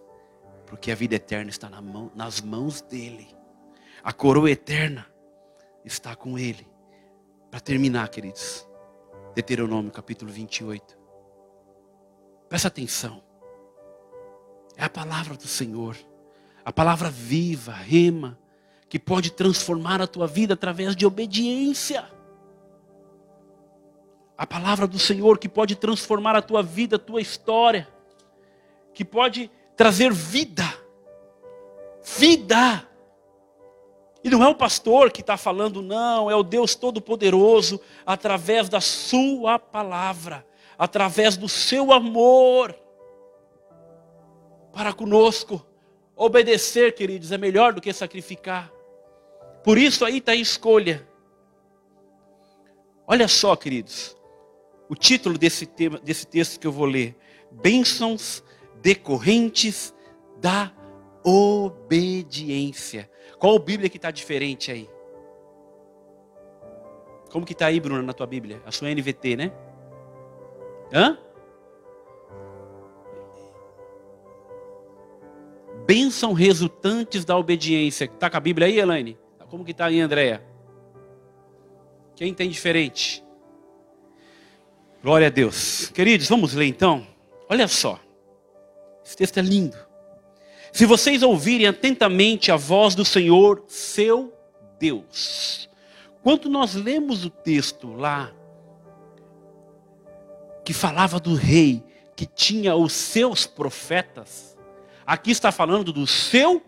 [0.66, 3.28] Porque a vida eterna está na mão, nas mãos dEle.
[4.02, 5.06] A coroa eterna
[5.84, 6.66] está com Ele.
[7.50, 8.66] Para terminar, queridos.
[9.34, 10.98] Deuteronômio capítulo 28.
[12.48, 13.22] Presta atenção.
[14.76, 15.96] É a palavra do Senhor
[16.66, 18.36] a palavra viva, rema,
[18.88, 22.04] que pode transformar a tua vida através de obediência.
[24.36, 27.86] A palavra do Senhor que pode transformar a tua vida, a tua história,
[28.92, 30.64] que pode trazer vida.
[32.02, 32.84] Vida.
[34.24, 38.80] E não é o pastor que está falando, não, é o Deus Todo-Poderoso, através da
[38.80, 40.44] Sua palavra,
[40.76, 42.76] através do seu amor
[44.72, 45.64] para conosco.
[46.16, 48.72] Obedecer, queridos, é melhor do que sacrificar.
[49.62, 51.06] Por isso aí está a escolha.
[53.06, 54.16] Olha só, queridos,
[54.88, 57.14] o título desse, tema, desse texto que eu vou ler:
[57.50, 58.42] Bênçãos
[58.80, 59.94] decorrentes
[60.38, 60.72] da
[61.22, 63.10] obediência.
[63.38, 64.88] Qual Bíblia que está diferente aí?
[67.30, 68.62] Como que está aí, Bruna, na tua Bíblia?
[68.64, 69.52] A sua NVT, né?
[70.92, 71.18] Hã?
[75.86, 78.06] Bênção resultantes da obediência.
[78.06, 79.16] Está com a Bíblia aí, Elaine?
[79.48, 80.42] Como que está aí, Andréia?
[82.16, 83.22] Quem tem diferente?
[85.02, 85.88] Glória a Deus.
[85.94, 87.06] Queridos, vamos ler então?
[87.48, 88.00] Olha só.
[89.04, 89.76] Esse texto é lindo.
[90.72, 94.34] Se vocês ouvirem atentamente a voz do Senhor, seu
[94.80, 95.70] Deus.
[96.22, 98.32] Quando nós lemos o texto lá,
[100.64, 101.84] que falava do rei
[102.16, 104.55] que tinha os seus profetas,
[105.06, 106.62] Aqui está falando do seu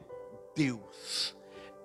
[0.54, 1.34] Deus.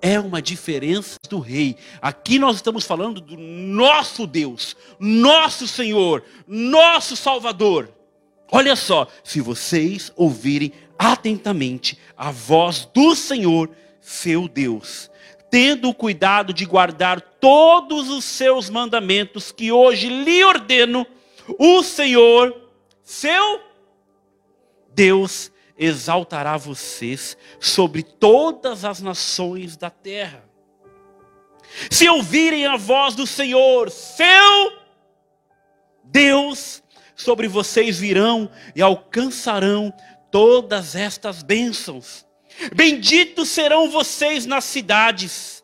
[0.01, 1.77] É uma diferença do rei.
[2.01, 7.89] Aqui nós estamos falando do nosso Deus, nosso Senhor, nosso Salvador.
[8.51, 15.09] Olha só, se vocês ouvirem atentamente a voz do Senhor, seu Deus,
[15.49, 21.07] tendo o cuidado de guardar todos os seus mandamentos que hoje lhe ordeno,
[21.57, 22.69] o Senhor,
[23.03, 23.61] seu
[24.93, 30.43] Deus, exaltará vocês sobre todas as nações da terra.
[31.89, 34.74] Se ouvirem a voz do Senhor, seu
[36.03, 36.84] Deus,
[37.15, 39.93] sobre vocês virão e alcançarão
[40.32, 42.26] todas estas bênçãos.
[42.76, 45.63] Benditos serão vocês nas cidades,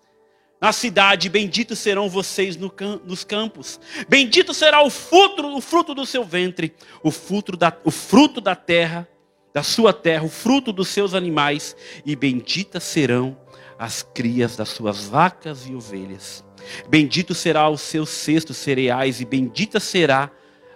[0.59, 2.73] na cidade, benditos serão vocês no,
[3.05, 3.79] nos campos.
[4.07, 8.55] Bendito será o fruto, o fruto do seu ventre, o fruto da, o fruto da
[8.55, 9.07] terra
[9.53, 11.75] da sua terra o fruto dos seus animais,
[12.05, 13.37] e benditas serão
[13.77, 16.43] as crias das suas vacas e ovelhas.
[16.89, 20.31] Bendito será o seu cesto cereais, e bendita será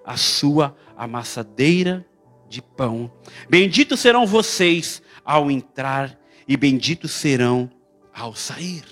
[0.05, 2.05] a sua amassadeira
[2.49, 3.11] de pão.
[3.49, 6.17] Benditos serão vocês ao entrar
[6.47, 7.69] e benditos serão
[8.13, 8.83] ao sair.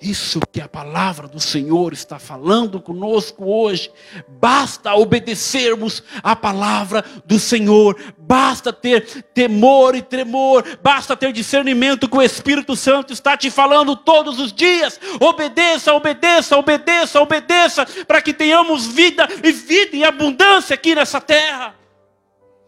[0.00, 3.92] Isso que a palavra do Senhor está falando conosco hoje.
[4.26, 8.14] Basta obedecermos a palavra do Senhor.
[8.16, 10.64] Basta ter temor e tremor.
[10.82, 14.98] Basta ter discernimento que o Espírito Santo está te falando todos os dias.
[15.20, 21.74] Obedeça, obedeça, obedeça, obedeça, para que tenhamos vida e vida em abundância aqui nessa terra.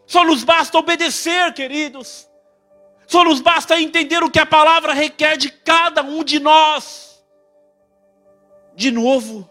[0.05, 2.29] Só nos basta obedecer, queridos.
[3.07, 7.12] Só nos basta entender o que a palavra requer de cada um de nós
[8.75, 9.49] de novo,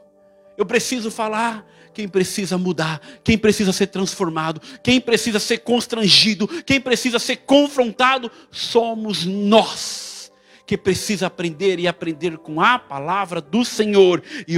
[0.56, 1.66] eu preciso falar.
[1.94, 8.30] Quem precisa mudar, quem precisa ser transformado, quem precisa ser constrangido, quem precisa ser confrontado,
[8.50, 10.32] somos nós
[10.66, 14.56] que precisa aprender e aprender com a palavra do Senhor e,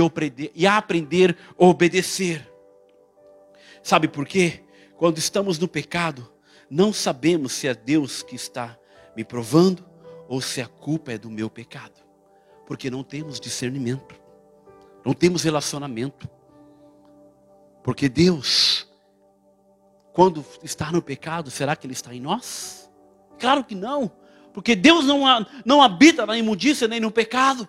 [0.54, 2.48] e aprender a obedecer.
[3.82, 4.62] Sabe por quê?
[4.96, 6.32] Quando estamos no pecado,
[6.70, 8.78] não sabemos se é Deus que está
[9.16, 9.84] me provando
[10.28, 12.00] ou se a culpa é do meu pecado,
[12.66, 14.23] porque não temos discernimento.
[15.04, 16.28] Não temos relacionamento.
[17.82, 18.88] Porque Deus,
[20.12, 22.90] quando está no pecado, será que Ele está em nós?
[23.38, 24.10] Claro que não.
[24.52, 25.24] Porque Deus não,
[25.64, 27.68] não habita na imundícia nem no pecado.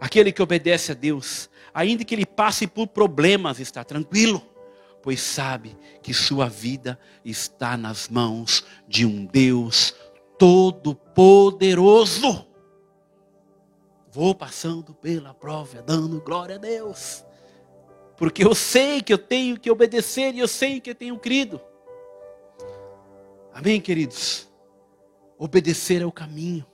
[0.00, 4.42] Aquele que obedece a Deus, ainda que ele passe por problemas, está tranquilo,
[5.02, 9.94] pois sabe que sua vida está nas mãos de um Deus
[10.38, 12.46] todo-poderoso.
[14.12, 17.24] Vou passando pela prova, dando glória a Deus.
[18.18, 21.58] Porque eu sei que eu tenho que obedecer e eu sei que eu tenho crido.
[23.54, 24.50] Amém, queridos?
[25.38, 26.66] Obedecer é o caminho.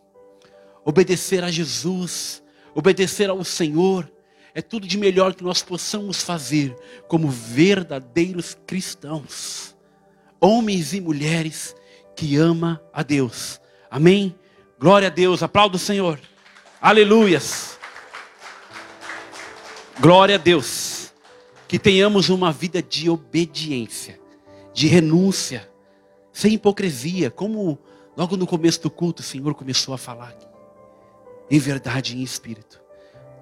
[0.84, 2.42] Obedecer a Jesus,
[2.74, 4.10] obedecer ao Senhor,
[4.52, 6.74] é tudo de melhor que nós possamos fazer
[7.06, 9.76] como verdadeiros cristãos,
[10.40, 11.76] homens e mulheres
[12.16, 13.60] que ama a Deus.
[13.88, 14.34] Amém?
[14.78, 16.18] Glória a Deus, aplauda o Senhor.
[16.80, 17.76] Aleluias.
[19.98, 21.12] Glória a Deus.
[21.66, 24.18] Que tenhamos uma vida de obediência,
[24.72, 25.68] de renúncia,
[26.32, 27.78] sem hipocrisia, como
[28.16, 30.36] logo no começo do culto o Senhor começou a falar.
[31.50, 32.80] Em verdade e em espírito.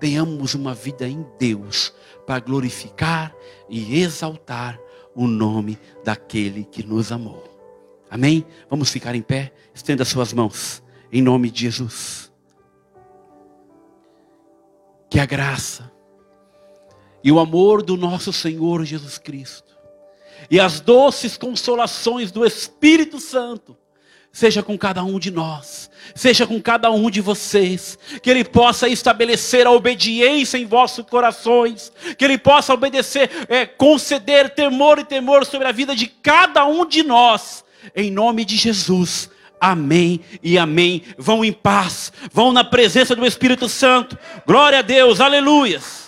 [0.01, 1.93] Tenhamos uma vida em Deus
[2.27, 3.35] para glorificar
[3.69, 4.81] e exaltar
[5.15, 7.45] o nome daquele que nos amou.
[8.11, 8.47] Amém?
[8.71, 9.53] Vamos ficar em pé?
[9.75, 10.83] Estenda suas mãos.
[11.13, 12.26] Em nome de Jesus
[15.09, 15.91] que a graça
[17.23, 19.77] e o amor do nosso Senhor Jesus Cristo
[20.51, 23.77] e as doces consolações do Espírito Santo
[24.37, 28.87] seja com cada um de nós, seja com cada um de vocês, que Ele possa
[28.87, 35.47] estabelecer a obediência em vossos corações, que Ele possa obedecer, é, conceder temor e temor
[35.47, 39.31] sobre a vida de cada um de nós, em nome de Jesus.
[39.61, 41.03] Amém e amém.
[41.17, 44.19] Vão em paz, vão na presença do Espírito Santo.
[44.47, 46.06] Glória a Deus, aleluias.